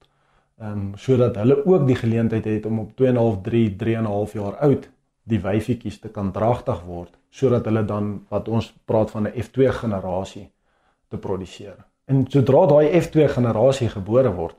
ehm 0.60 0.72
um, 0.72 0.92
sodat 0.96 1.36
hulle 1.36 1.66
ook 1.66 1.88
die 1.88 1.96
geleentheid 1.96 2.46
het 2.46 2.66
om 2.66 2.80
op 2.80 2.92
2.5 3.02 3.42
3 3.42 3.76
3.5 3.84 4.34
jaar 4.34 4.56
oud 4.68 4.90
die 5.24 5.40
wyfietjies 5.40 6.00
te 6.00 6.10
kan 6.10 6.32
dragtig 6.32 6.82
word 6.86 7.18
sodat 7.30 7.66
hulle 7.66 7.86
dan 7.86 8.26
wat 8.30 8.48
ons 8.48 8.74
praat 8.86 9.12
van 9.12 9.28
'n 9.28 9.42
F2 9.44 9.72
generasie 9.82 10.50
te 11.08 11.18
produseer. 11.18 11.78
En 12.06 12.26
sodra 12.28 12.66
daai 12.66 13.02
F2 13.02 13.28
generasie 13.30 13.90
gebore 13.90 14.32
word, 14.34 14.56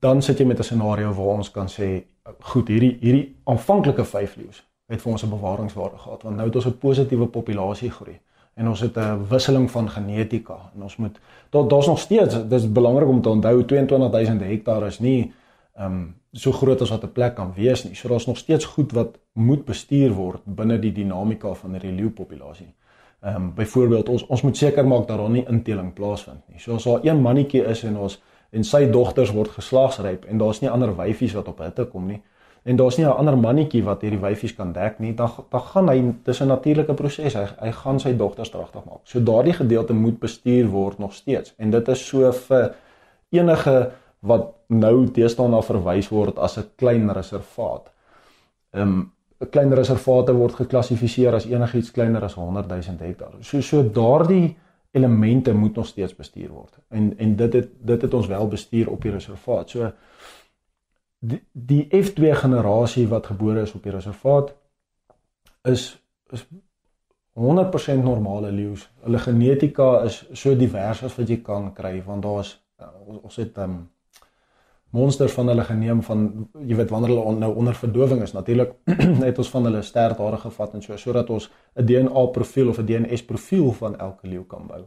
dan 0.00 0.22
sit 0.22 0.38
jy 0.38 0.46
met 0.46 0.58
'n 0.58 0.62
scenario 0.62 1.12
waar 1.12 1.36
ons 1.36 1.50
kan 1.50 1.68
sê 1.68 2.04
goed, 2.40 2.68
hierdie 2.68 2.96
hierdie 3.00 3.36
aanvanklike 3.44 4.04
5 4.04 4.36
leeu's 4.36 4.64
het 4.88 5.02
vir 5.02 5.12
ons 5.12 5.22
'n 5.24 5.30
bewaringswaarde 5.30 5.98
gehad 5.98 6.22
want 6.22 6.36
nou 6.36 6.46
het 6.46 6.56
ons 6.56 6.66
'n 6.66 6.78
positiewe 6.78 7.26
populasie 7.26 7.90
groei 7.90 8.20
en 8.58 8.68
ons 8.68 8.80
het 8.80 8.96
'n 8.96 9.26
wisseling 9.28 9.70
van 9.70 9.90
genetika 9.90 10.58
en 10.74 10.82
ons 10.82 10.96
moet 10.96 11.18
daar 11.50 11.68
daar's 11.68 11.86
nog 11.86 11.98
steeds 11.98 12.48
dis 12.48 12.72
belangrik 12.72 13.08
om 13.08 13.22
te 13.22 13.28
onthou 13.28 13.64
22000 13.64 14.40
hektaar 14.40 14.86
is 14.86 14.98
nie 14.98 15.32
ehm 15.74 15.92
um, 15.92 16.14
so 16.32 16.52
groot 16.52 16.80
as 16.80 16.90
wat 16.90 17.02
'n 17.04 17.12
plek 17.12 17.34
kan 17.34 17.52
wees 17.54 17.84
nie. 17.84 17.94
So 17.94 18.08
daar's 18.08 18.26
nog 18.26 18.36
steeds 18.36 18.64
goed 18.64 18.92
wat 18.92 19.18
moet 19.32 19.64
bestuur 19.64 20.12
word 20.12 20.40
binne 20.44 20.78
die 20.78 20.92
dinamika 20.92 21.54
van 21.54 21.72
die 21.72 21.92
leeupopulasie. 21.92 22.74
Ehm 23.20 23.34
um, 23.34 23.54
byvoorbeeld 23.54 24.08
ons 24.08 24.26
ons 24.26 24.42
moet 24.42 24.56
seker 24.56 24.86
maak 24.86 25.08
dat 25.08 25.18
daar 25.18 25.30
nie 25.30 25.44
inteling 25.48 25.92
plaasvind 25.92 26.48
nie. 26.48 26.58
So 26.58 26.74
as 26.74 26.84
daar 26.84 27.00
een 27.02 27.20
mannetjie 27.20 27.64
is 27.64 27.84
en 27.84 27.96
ons 27.96 28.22
en 28.50 28.64
sy 28.64 28.90
dogters 28.90 29.32
word 29.32 29.48
geslagsryp 29.48 30.24
en 30.24 30.38
daar's 30.38 30.60
nie 30.60 30.70
ander 30.70 30.96
wyfies 30.96 31.32
wat 31.32 31.48
op 31.48 31.58
hitte 31.58 31.84
kom 31.84 32.06
nie 32.06 32.22
en 32.68 32.76
daar's 32.76 32.96
nie 32.98 33.06
'n 33.06 33.18
ander 33.20 33.38
mannetjie 33.38 33.82
wat 33.84 34.02
hierdie 34.02 34.20
wyfies 34.20 34.54
kan 34.54 34.72
dek 34.72 34.98
nie, 34.98 35.14
dan 35.14 35.30
dan 35.50 35.60
gaan 35.60 35.88
hy 35.88 36.14
dis 36.24 36.40
'n 36.40 36.46
natuurlike 36.46 36.94
proses. 36.94 37.34
Hy 37.34 37.46
hy 37.60 37.72
gaan 37.72 38.00
sy 38.00 38.16
dogters 38.16 38.50
dragtig 38.50 38.84
maak. 38.84 39.00
So 39.04 39.22
daardie 39.22 39.52
gedeelte 39.52 39.92
moet 39.92 40.18
bestuur 40.18 40.66
word 40.68 40.98
nog 40.98 41.12
steeds. 41.12 41.54
En 41.58 41.70
dit 41.70 41.88
is 41.88 42.06
so 42.06 42.32
vir 42.32 42.74
enige 43.30 43.90
wat 44.20 44.54
nou 44.66 45.06
deesdae 45.12 45.48
na 45.48 45.60
verwys 45.62 46.08
word 46.08 46.38
as 46.38 46.58
'n 46.58 46.70
klein 46.76 47.12
reservaat. 47.12 47.90
Ehm 48.72 48.82
um, 48.82 49.12
'n 49.40 49.50
klein 49.50 49.74
reservaat 49.74 50.28
word 50.28 50.54
geklassifiseer 50.54 51.34
as 51.34 51.46
enigiets 51.46 51.90
kleiner 51.90 52.24
as 52.24 52.34
100 52.34 52.68
000 52.68 52.82
hektaar. 52.98 53.32
So 53.40 53.60
so 53.60 53.82
daardie 53.82 54.56
elemente 54.90 55.54
moet 55.54 55.74
nog 55.74 55.86
steeds 55.86 56.16
bestuur 56.16 56.48
word. 56.48 56.78
En 56.88 57.18
en 57.18 57.36
dit 57.36 57.52
het 57.52 57.68
dit 57.80 58.02
het 58.02 58.14
ons 58.14 58.26
wel 58.26 58.48
bestuur 58.48 58.90
op 58.90 59.02
die 59.02 59.10
reservaat. 59.10 59.70
So 59.70 59.92
die, 61.18 61.40
die 61.52 61.88
F2 61.88 62.34
generasie 62.42 63.06
wat 63.08 63.26
gebore 63.26 63.62
is 63.66 63.74
op 63.74 63.82
die 63.82 63.94
reservaat 63.94 64.54
is 65.68 65.90
is 66.32 66.44
100% 67.38 68.02
normale 68.02 68.50
leeu's. 68.52 68.88
Hulle 69.04 69.18
genetika 69.22 70.02
is 70.04 70.24
so 70.32 70.56
divers 70.58 71.04
as 71.06 71.14
wat 71.16 71.30
jy 71.30 71.38
kan 71.44 71.70
kry 71.74 72.00
want 72.04 72.26
daar's 72.26 72.56
uh, 72.82 72.90
ons 73.22 73.38
het 73.40 73.58
um, 73.62 73.78
monsters 74.90 75.32
van 75.32 75.48
hulle 75.52 75.64
geneem 75.64 76.02
van 76.02 76.26
jy 76.66 76.76
weet 76.76 76.90
wanneer 76.90 77.12
hulle 77.12 77.24
on, 77.30 77.40
nou 77.42 77.50
onder 77.60 77.76
verdowing 77.76 78.22
is 78.24 78.34
natuurlik 78.34 78.74
het 79.28 79.38
ons 79.38 79.50
van 79.54 79.68
hulle 79.68 79.82
sterthare 79.82 80.40
gevat 80.44 80.74
en 80.74 80.84
so 80.84 80.96
sodat 80.96 81.30
ons 81.30 81.50
'n 81.76 81.86
DNA 81.86 82.26
profiel 82.34 82.68
of 82.68 82.78
'n 82.78 82.86
DNS 82.86 83.24
profiel 83.24 83.72
van 83.72 83.98
elke 83.98 84.28
leeu 84.28 84.44
kan 84.44 84.66
bou 84.66 84.84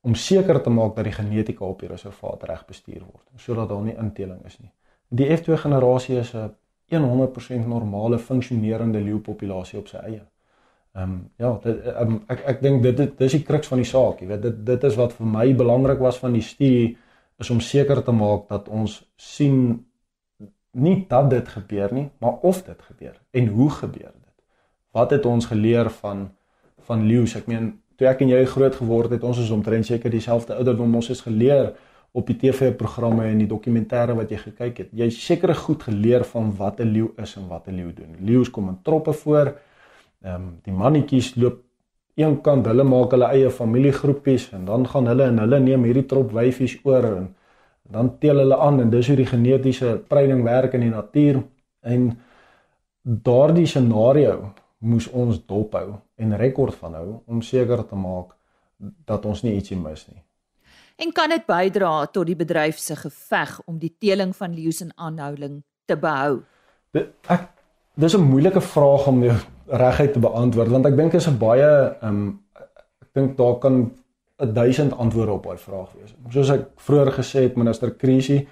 om 0.00 0.14
seker 0.14 0.62
te 0.62 0.70
maak 0.70 0.96
dat 0.96 1.04
die 1.04 1.12
genetika 1.12 1.64
op 1.64 1.80
die 1.80 1.88
reservaat 1.88 2.42
reg 2.42 2.66
bestuur 2.66 3.00
word 3.00 3.26
sodat 3.36 3.68
daar 3.68 3.82
nie 3.82 3.96
inteling 3.96 4.44
is 4.46 4.58
nie. 4.58 4.72
Die 5.10 5.26
F2 5.26 5.58
generasie 5.58 6.18
is 6.18 6.34
'n 6.34 6.54
100% 6.88 7.66
normale 7.66 8.18
funksionerende 8.18 9.00
leeupopulasie 9.00 9.78
op 9.78 9.88
sy 9.88 9.96
eie. 9.96 10.22
Ehm 10.92 11.02
um, 11.02 11.30
ja, 11.36 11.58
dit, 11.62 11.86
um, 12.00 12.22
ek 12.26 12.40
ek 12.46 12.62
dink 12.62 12.82
dit 12.82 12.96
dit 12.96 13.20
is 13.20 13.32
die 13.32 13.42
kruks 13.46 13.68
van 13.70 13.78
die 13.78 13.86
saak, 13.86 14.20
jy 14.20 14.26
weet 14.26 14.42
dit 14.42 14.56
dit 14.66 14.84
is 14.84 14.96
wat 14.98 15.12
vir 15.12 15.26
my 15.26 15.44
belangrik 15.54 15.98
was 16.02 16.18
van 16.18 16.32
die 16.34 16.42
studie 16.42 16.96
is 17.38 17.50
om 17.50 17.60
seker 17.60 18.02
te 18.02 18.12
maak 18.12 18.48
dat 18.48 18.68
ons 18.68 18.96
sien 19.16 19.86
nie 20.72 20.96
dat 21.08 21.30
dit 21.30 21.48
gebeur 21.48 21.94
nie, 21.94 22.08
maar 22.18 22.42
of 22.42 22.64
dit 22.66 22.82
gebeur 22.82 23.14
en 23.30 23.46
hoe 23.46 23.70
gebeur 23.70 24.10
dit. 24.12 24.36
Wat 24.92 25.10
het 25.10 25.26
ons 25.26 25.46
geleer 25.46 25.90
van 25.90 26.30
van 26.90 27.06
leeu's? 27.06 27.36
Ek 27.36 27.46
meen, 27.46 27.70
toe 27.96 28.08
ek 28.08 28.24
en 28.24 28.28
jy 28.32 28.44
groot 28.44 28.74
geword 28.74 29.10
het, 29.14 29.22
ons 29.22 29.38
is 29.38 29.50
omtrent 29.54 29.86
seker 29.86 30.10
dieselfde 30.10 30.56
ouderdom, 30.58 30.94
ons 30.94 31.08
het 31.08 31.20
geleer 31.20 31.74
op 32.12 32.26
die 32.26 32.36
TV-programme 32.36 33.24
en 33.30 33.38
die 33.38 33.48
dokumentêre 33.50 34.16
wat 34.18 34.30
jy 34.30 34.38
gekyk 34.42 34.78
het. 34.82 34.92
Jy 34.92 35.10
seker 35.14 35.54
goed 35.54 35.82
geleer 35.86 36.24
van 36.24 36.50
wat 36.56 36.80
'n 36.80 36.92
leeu 36.92 37.10
is 37.22 37.36
en 37.36 37.48
wat 37.48 37.68
'n 37.68 37.76
leeu 37.76 37.92
doen. 37.94 38.16
Leeu's 38.20 38.50
kom 38.50 38.68
in 38.68 38.78
troppe 38.82 39.12
voor. 39.12 39.54
Ehm 40.22 40.34
um, 40.34 40.58
die 40.62 40.72
mannetjies 40.72 41.34
loop 41.36 41.62
een 42.14 42.40
kant, 42.40 42.66
hulle 42.66 42.84
maak 42.84 43.10
hulle 43.10 43.28
eie 43.32 43.50
familiegroepies 43.50 44.50
en 44.52 44.64
dan 44.64 44.86
gaan 44.86 45.06
hulle 45.06 45.24
en 45.24 45.38
hulle 45.38 45.60
neem 45.60 45.84
hierdie 45.84 46.06
trop 46.06 46.32
wyfies 46.32 46.78
oor 46.84 47.04
en 47.04 47.34
dan 47.90 48.18
teel 48.18 48.42
hulle 48.42 48.56
aan 48.56 48.80
en 48.80 48.90
dis 48.90 49.08
hoe 49.08 49.16
die 49.16 49.26
genetiese 49.26 49.94
spreiding 50.04 50.42
werk 50.46 50.74
in 50.78 50.80
die 50.86 50.90
natuur 50.90 51.42
en 51.80 52.10
daardie 53.02 53.66
scenario 53.66 54.52
moes 54.78 55.08
ons 55.08 55.40
dophou 55.46 55.86
en 56.16 56.36
rekord 56.36 56.74
van 56.82 56.94
hou 56.94 57.08
om 57.26 57.42
seker 57.42 57.86
te 57.86 57.96
maak 57.96 58.36
dat 59.06 59.26
ons 59.26 59.42
nie 59.42 59.56
ietsie 59.58 59.78
mis 59.78 60.06
nie 60.08 60.22
en 61.00 61.12
kan 61.12 61.32
dit 61.32 61.46
bydra 61.46 62.06
tot 62.12 62.26
die 62.28 62.36
bedryf 62.36 62.78
se 62.78 62.96
geveg 62.96 63.60
om 63.66 63.78
die 63.78 63.94
teeling 63.98 64.34
van 64.36 64.54
leeu's 64.54 64.80
in 64.84 64.92
aanhouding 64.96 65.62
te 65.88 65.96
behou? 65.96 66.42
Dit 66.92 67.08
ek 67.28 67.48
dis 67.94 68.14
'n 68.16 68.30
moeilike 68.32 68.60
vraag 68.60 69.06
om 69.06 69.24
reguit 69.66 70.12
te 70.12 70.18
beantwoord 70.18 70.68
want 70.68 70.86
ek 70.86 70.96
dink 70.96 71.14
is 71.14 71.28
'n 71.28 71.38
baie 71.38 71.96
um, 72.02 72.40
ek 73.02 73.08
dink 73.14 73.36
daar 73.36 73.58
kan 73.58 73.90
'n 74.40 74.52
duisend 74.52 74.96
antwoorde 74.96 75.32
op 75.32 75.44
daai 75.44 75.58
vraag 75.58 75.92
wees. 75.92 76.14
Soos 76.28 76.50
ek 76.50 76.68
vroeër 76.76 77.12
gesê 77.12 77.42
het, 77.42 77.56
minister 77.56 77.90
Krisi 77.90 78.48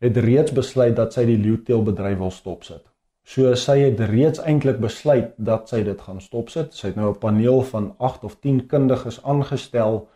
het 0.00 0.16
reeds 0.16 0.52
besluit 0.52 0.96
dat 0.96 1.12
sy 1.12 1.24
die 1.24 1.38
leeuteelbedryf 1.38 2.18
wil 2.18 2.30
stopsit. 2.30 2.84
So 3.28 3.54
sy 3.54 3.78
het 3.78 4.00
reeds 4.00 4.40
eintlik 4.40 4.78
besluit 4.80 5.34
dat 5.36 5.68
sy 5.68 5.82
dit 5.84 6.00
gaan 6.00 6.20
stopsit. 6.20 6.74
Sy 6.74 6.86
het 6.86 6.96
nou 6.96 7.10
'n 7.10 7.18
paneel 7.18 7.62
van 7.62 7.94
8 7.98 8.24
of 8.24 8.36
10 8.40 8.66
kundiges 8.66 9.22
aangestel 9.24 10.08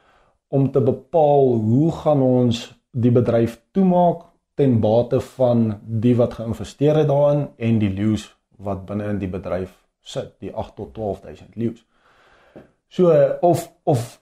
om 0.53 0.69
te 0.73 0.81
bepaal 0.85 1.55
hoe 1.65 1.91
gaan 2.03 2.23
ons 2.23 2.67
die 2.93 3.13
bedryf 3.13 3.57
toemaak 3.73 4.27
ten 4.61 4.81
bate 4.85 5.21
van 5.37 5.79
die 5.83 6.13
wat 6.19 6.37
geïnvesteer 6.41 7.03
het 7.03 7.09
daarin 7.09 7.47
en 7.57 7.79
die 7.81 7.91
leeu's 7.91 8.27
wat 8.63 8.85
binne 8.87 9.09
in 9.15 9.21
die 9.23 9.31
bedryf 9.33 9.73
sit, 10.03 10.35
die 10.43 10.53
8 10.53 10.77
tot 10.77 10.93
12000 10.95 11.57
leeu's. 11.57 11.81
So 12.93 13.15
of 13.41 13.71
of 13.89 14.21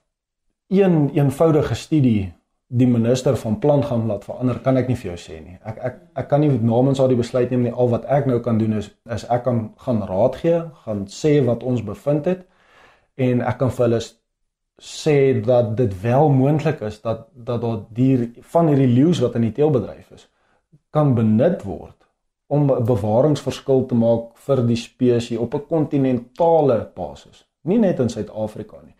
een 0.71 1.11
eenvoudige 1.17 1.75
studie 1.75 2.33
die 2.71 2.87
minister 2.87 3.37
van 3.37 3.59
plan 3.59 3.83
gaan 3.85 4.07
laat 4.07 4.25
verander, 4.25 4.61
kan 4.63 4.79
ek 4.79 4.87
nie 4.87 4.95
vir 4.95 5.09
jou 5.11 5.19
sê 5.19 5.41
nie. 5.43 5.57
Ek 5.67 5.81
ek 5.89 5.97
ek 6.23 6.29
kan 6.31 6.45
nie 6.45 6.53
namens 6.63 7.03
haar 7.03 7.11
die 7.11 7.19
besluit 7.19 7.51
neem 7.51 7.67
nie. 7.67 7.75
Al 7.75 7.91
wat 7.91 8.07
ek 8.07 8.31
nou 8.31 8.39
kan 8.45 8.61
doen 8.63 8.79
is 8.79 8.93
is 9.11 9.27
ek 9.27 9.43
kan 9.49 9.65
gaan 9.83 10.05
raad 10.07 10.39
gee, 10.39 10.63
gaan 10.85 11.09
sê 11.11 11.41
wat 11.47 11.67
ons 11.67 11.83
bevind 11.83 12.31
het 12.31 12.47
en 13.19 13.43
ek 13.43 13.59
kan 13.59 13.75
vir 13.75 13.89
hulle 13.89 14.01
sê 14.81 15.41
dat 15.45 15.77
dit 15.77 16.01
wel 16.01 16.29
moontlik 16.29 16.81
is 16.81 17.01
dat 17.01 17.27
dat 17.35 17.61
daar 17.61 17.81
dier 17.89 18.31
van 18.41 18.67
hierdie 18.67 18.89
leeu's 18.89 19.21
wat 19.21 19.35
in 19.35 19.45
die 19.49 19.53
teelbedryf 19.53 20.11
is 20.11 20.29
kan 20.91 21.15
benut 21.15 21.63
word 21.63 21.97
om 22.47 22.71
'n 22.73 22.85
bewaringsverskil 22.85 23.87
te 23.87 23.95
maak 23.95 24.37
vir 24.47 24.67
die 24.67 24.77
spesies 24.77 25.39
op 25.39 25.55
'n 25.55 25.67
kontinentale 25.67 26.91
basis, 26.95 27.47
nie 27.63 27.79
net 27.79 28.01
in 28.01 28.09
Suid-Afrika 28.09 28.77
nie. 28.85 28.95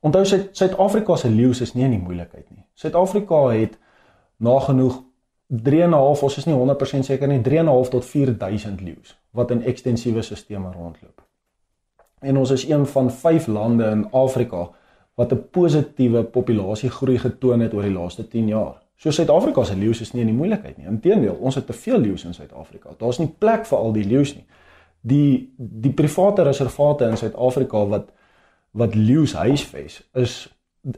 Onthou 0.00 0.24
Suid-Afrika 0.52 1.16
se 1.16 1.28
leeu's 1.28 1.60
is 1.60 1.74
nie 1.74 1.84
in 1.84 1.90
die 1.90 2.02
moeilikheid 2.02 2.50
nie. 2.50 2.64
Suid-Afrika 2.74 3.48
het 3.48 3.78
nagenoeg 4.36 5.02
3.5, 5.46 6.22
ons 6.22 6.36
is 6.36 6.44
nie 6.44 6.54
100% 6.54 7.04
seker 7.04 7.28
nie, 7.28 7.42
3.5 7.42 7.88
tot 7.88 8.04
4000 8.04 8.80
leeu's 8.80 9.18
wat 9.30 9.50
in 9.50 9.62
ekstensiewe 9.62 10.22
stelsels 10.22 10.74
rondloop. 10.74 11.22
En 12.20 12.36
ons 12.36 12.50
is 12.50 12.68
een 12.68 12.86
van 12.86 13.10
5 13.10 13.46
lande 13.46 13.84
in 13.84 14.10
Afrika 14.10 14.70
wat 15.16 15.32
'n 15.32 15.48
positiewe 15.50 16.24
populasiegroei 16.24 17.18
getoon 17.18 17.60
het 17.60 17.74
oor 17.74 17.82
die 17.82 17.92
laaste 17.92 18.28
10 18.28 18.48
jaar. 18.48 18.82
So 18.96 19.10
Suid-Afrika 19.10 19.64
se 19.64 19.76
leeu's 19.76 20.00
is 20.00 20.12
nie 20.12 20.20
in 20.20 20.30
die 20.30 20.36
moeilikheid 20.36 20.76
nie. 20.76 20.86
Inteendeel, 20.86 21.34
ons 21.34 21.54
het 21.54 21.66
te 21.66 21.72
veel 21.72 21.98
leeu's 22.00 22.24
in 22.24 22.34
Suid-Afrika. 22.34 22.94
Daar's 22.98 23.18
nie 23.18 23.28
plek 23.28 23.66
vir 23.66 23.78
al 23.78 23.92
die 23.92 24.04
leeu's 24.04 24.34
nie. 24.34 24.44
Die 25.00 25.52
die 25.56 25.92
private 25.92 26.42
reservate 26.42 27.04
in 27.04 27.16
Suid-Afrika 27.16 27.86
wat 27.86 28.12
wat 28.72 28.94
leeu's 28.94 29.32
huisves 29.32 30.02
is 30.14 30.48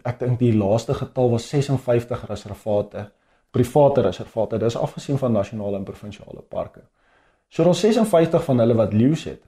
ek 0.03 0.19
dink 0.19 0.39
die 0.39 0.53
laaste 0.53 0.95
getal 0.95 1.31
was 1.31 1.49
56 1.49 2.27
reservate, 2.29 3.11
private 3.51 4.01
reservate. 4.01 4.59
Dis 4.59 4.77
afgesien 4.77 5.19
van 5.19 5.33
nasionale 5.33 5.77
en 5.77 5.85
provinsiale 5.85 6.43
parke. 6.43 6.83
So 7.49 7.65
daar's 7.65 7.81
56 7.81 8.45
van 8.45 8.59
hulle 8.59 8.75
wat 8.75 8.93
leeu's 8.93 9.25
het. 9.25 9.43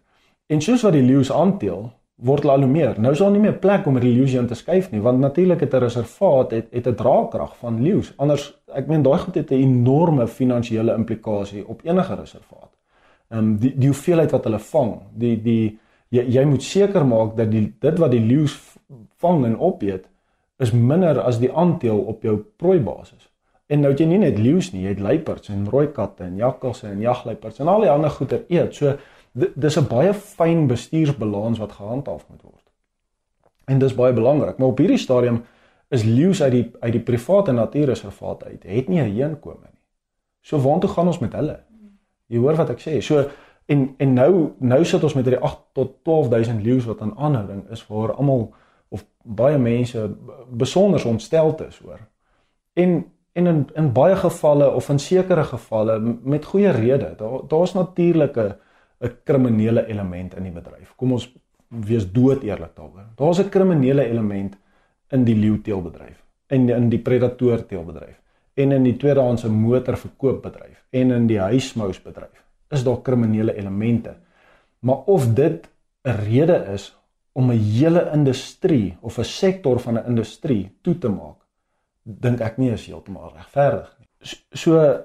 En 0.47 0.61
soos 0.61 0.83
wat 0.83 0.93
die 0.93 1.05
leeu's 1.05 1.31
aanteel, 1.33 1.91
word 2.23 2.45
al 2.45 2.65
hoe 2.65 2.71
meer. 2.71 2.99
Nou 3.01 3.13
is 3.13 3.19
daar 3.23 3.31
nie 3.31 3.41
meer 3.41 3.57
plek 3.59 3.87
om 3.87 3.97
illusion 3.97 4.47
te 4.47 4.55
skuif 4.55 4.91
nie, 4.91 5.01
want 5.01 5.21
natuurlik 5.21 5.61
het 5.61 5.75
'n 5.75 5.79
reservaat 5.79 6.51
het 6.51 6.67
het 6.71 6.87
'n 6.87 6.95
draagkrag 6.95 7.57
van 7.57 7.83
leeu's. 7.83 8.13
Anders 8.17 8.61
ek 8.75 8.87
meen 8.87 9.03
daai 9.03 9.19
goed 9.19 9.35
het 9.35 9.51
'n 9.51 9.55
enorme 9.55 10.27
finansiële 10.27 10.95
implikasie 10.95 11.69
op 11.69 11.81
enige 11.85 12.15
reservaat. 12.15 12.73
Ehm 13.29 13.39
um, 13.39 13.57
die 13.59 13.75
die 13.77 13.89
hoeveelheid 13.89 14.31
wat 14.31 14.45
hulle 14.45 14.59
vang, 14.59 14.99
die 15.15 15.43
die 15.43 15.79
jy, 16.09 16.25
jy 16.29 16.45
moet 16.45 16.63
seker 16.63 17.07
maak 17.07 17.37
dat 17.37 17.51
die 17.51 17.75
dit 17.81 17.99
wat 17.99 18.11
die 18.11 18.27
leeu's 18.27 18.77
vang 19.17 19.45
en 19.45 19.59
opeet 19.59 20.09
is 20.59 20.73
minder 20.73 21.21
as 21.21 21.39
die 21.39 21.53
aandeel 21.53 21.99
op 21.99 22.23
jou 22.23 22.37
prooi 22.57 22.81
basis. 22.81 23.31
En 23.67 23.81
nou 23.81 23.93
het 23.93 24.01
jy 24.03 24.07
nie 24.07 24.19
net 24.19 24.39
leeu's 24.39 24.73
nie, 24.73 24.83
jy 24.83 24.89
het 24.97 25.01
luiperds 25.01 25.49
en 25.49 25.69
rooi 25.71 25.87
katte 25.95 26.25
en 26.27 26.37
jakkalse 26.37 26.89
en 26.89 27.01
jagluiperds 27.01 27.61
en 27.63 27.69
al 27.69 27.81
die 27.81 27.91
ander 27.91 28.11
goeie 28.11 28.41
eet. 28.49 28.75
So 28.75 28.97
dis 29.33 29.79
'n 29.79 29.87
baie 29.87 30.15
fyn 30.15 30.67
bestuursbalans 30.67 31.59
wat 31.59 31.73
gehandhaaf 31.73 32.27
moet 32.29 32.43
word. 32.43 32.67
En 33.65 33.79
dis 33.79 33.95
baie 33.95 34.13
belangrik, 34.13 34.59
maar 34.59 34.69
op 34.69 34.79
hierdie 34.79 34.99
stadium 34.99 35.45
is 35.89 36.03
leeu's 36.03 36.43
uit 36.43 36.53
die 36.53 36.71
uit 36.81 36.93
die 36.93 37.03
private 37.03 37.53
natuurreservaat 37.53 38.45
uit 38.45 38.63
het 38.63 38.89
nie 38.89 39.01
'n 39.01 39.15
heenkome 39.15 39.63
nie. 39.63 39.81
So 40.41 40.59
waartoe 40.59 40.91
gaan 40.91 41.07
ons 41.07 41.19
met 41.19 41.33
hulle? 41.33 41.61
Jy 42.27 42.39
hoor 42.39 42.55
wat 42.55 42.71
ek 42.71 42.81
sê. 42.81 43.01
So 43.01 43.29
en 43.67 43.95
en 43.97 44.13
nou 44.13 44.51
nou 44.59 44.85
sit 44.85 45.03
ons 45.03 45.15
met 45.15 45.25
hierdie 45.25 45.43
8 45.43 45.59
tot 45.73 46.05
12000 46.05 46.63
leeu's 46.63 46.85
wat 46.85 47.01
aan 47.01 47.17
aanhouding 47.17 47.71
is 47.71 47.87
waar 47.87 48.15
almal 48.15 48.55
of 48.89 49.05
baie 49.23 49.59
mense 49.59 50.11
besonder 50.51 51.07
ontstel 51.07 51.55
is 51.69 51.81
oor. 51.85 52.01
En 52.73 53.05
en 53.33 53.47
in 53.47 53.69
in 53.75 53.93
baie 53.93 54.17
gevalle 54.17 54.71
of 54.71 54.89
in 54.89 54.99
sekere 54.99 55.45
gevalle 55.45 55.99
met 56.23 56.45
goeie 56.45 56.71
rede. 56.71 57.15
Daar 57.17 57.41
daar's 57.49 57.73
natuurlik 57.73 58.37
'n 59.01 59.17
kriminele 59.25 59.87
element 59.89 60.35
in 60.35 60.43
die 60.43 60.53
bedryf. 60.53 60.95
Kom 60.97 61.13
ons 61.13 61.29
wees 61.69 62.07
dood 62.13 62.43
eerlik 62.43 62.75
daaroor. 62.77 63.07
Daar's 63.17 63.39
'n 63.41 63.49
kriminele 63.49 64.05
element 64.05 64.57
in 65.11 65.25
die 65.25 65.35
leeuteelbedryf 65.35 66.23
en 66.47 66.69
in 66.69 66.89
die 66.89 66.99
predator 66.99 67.67
teelbedryf 67.67 68.21
en 68.55 68.73
in 68.73 68.83
die 68.83 68.97
tweedehandse 68.97 69.49
motorverkoopbedryf 69.49 70.85
en 70.91 71.11
in 71.11 71.27
die 71.27 71.39
huismousbedryf. 71.39 72.45
Is 72.71 72.85
daar 72.85 73.03
kriminele 73.03 73.55
elemente? 73.57 74.17
Maar 74.81 74.97
of 75.07 75.35
dit 75.35 75.69
'n 76.03 76.17
rede 76.25 76.65
is 76.73 76.97
om 77.33 77.51
'n 77.51 77.59
hele 77.59 78.11
industrie 78.15 78.97
of 79.01 79.19
'n 79.19 79.25
sektor 79.25 79.81
van 79.81 79.99
'n 79.99 80.07
industrie 80.07 80.77
toe 80.83 80.99
te 80.99 81.09
maak, 81.09 81.37
dink 82.03 82.41
ek 82.41 82.57
nie 82.59 82.71
is 82.71 82.87
heeltemal 82.87 83.33
regverdig 83.37 83.97
nie. 83.99 84.09
So 84.53 85.01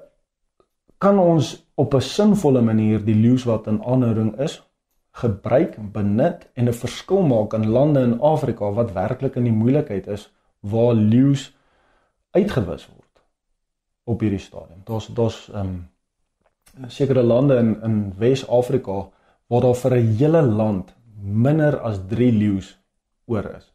kan 0.97 1.19
ons 1.19 1.65
op 1.75 1.93
'n 1.93 2.01
sinvolle 2.01 2.61
manier 2.61 3.05
die 3.05 3.15
leeu's 3.15 3.43
wat 3.43 3.67
in 3.67 3.83
aanhouding 3.83 4.39
is 4.39 4.63
gebruik, 5.11 5.91
benut 5.91 6.47
en 6.53 6.67
'n 6.67 6.73
verskil 6.73 7.21
maak 7.21 7.53
in 7.53 7.67
lande 7.67 8.01
in 8.01 8.21
Afrika 8.21 8.71
wat 8.71 8.93
werklik 8.93 9.35
in 9.35 9.43
die 9.43 9.59
moeilikheid 9.61 10.07
is 10.07 10.31
waar 10.59 10.93
leeu's 10.93 11.53
uitgewis 12.31 12.87
word 12.87 13.21
op 14.03 14.19
hierdie 14.19 14.39
stadium. 14.39 14.81
Daar's 14.83 15.07
daar's 15.07 15.49
ehm 15.49 15.59
um, 15.59 15.89
sekere 16.87 17.23
lande 17.23 17.55
in 17.57 17.81
in 17.83 18.13
Wes-Afrika 18.17 19.09
waar 19.47 19.61
daar 19.61 19.75
vir 19.75 19.95
'n 19.95 20.15
hele 20.17 20.41
land 20.41 20.95
minder 21.21 21.79
as 21.79 21.99
3 22.09 22.31
leeu's 22.31 22.77
oor 23.25 23.55
is. 23.57 23.74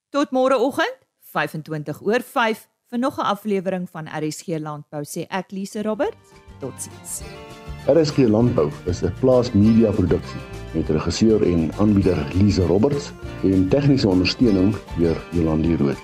Tot 0.08 0.30
môreoggend, 0.30 0.98
25 1.20 2.02
oor 2.02 2.22
5 2.22 2.68
vir 2.90 2.98
nog 2.98 3.18
'n 3.18 3.30
aflewering 3.34 3.90
van 3.90 4.06
RSG 4.06 4.46
Landbou 4.58 5.04
sê 5.04 5.26
ek 5.28 5.50
Lise 5.50 5.82
Roberts. 5.82 6.30
Totsiens. 6.60 7.22
RSG 7.86 8.28
Landbou 8.28 8.70
is 8.86 9.02
'n 9.02 9.12
plaasmedia 9.20 9.90
produksie 9.90 10.40
met 10.74 10.88
regisseur 10.88 11.42
en 11.42 11.70
aanbieder 11.78 12.34
Lise 12.34 12.66
Roberts 12.66 13.10
en 13.42 13.68
tegniese 13.68 14.08
ondersteuning 14.08 14.76
deur 14.98 15.16
Jolande 15.32 15.76
Rooi. 15.76 15.96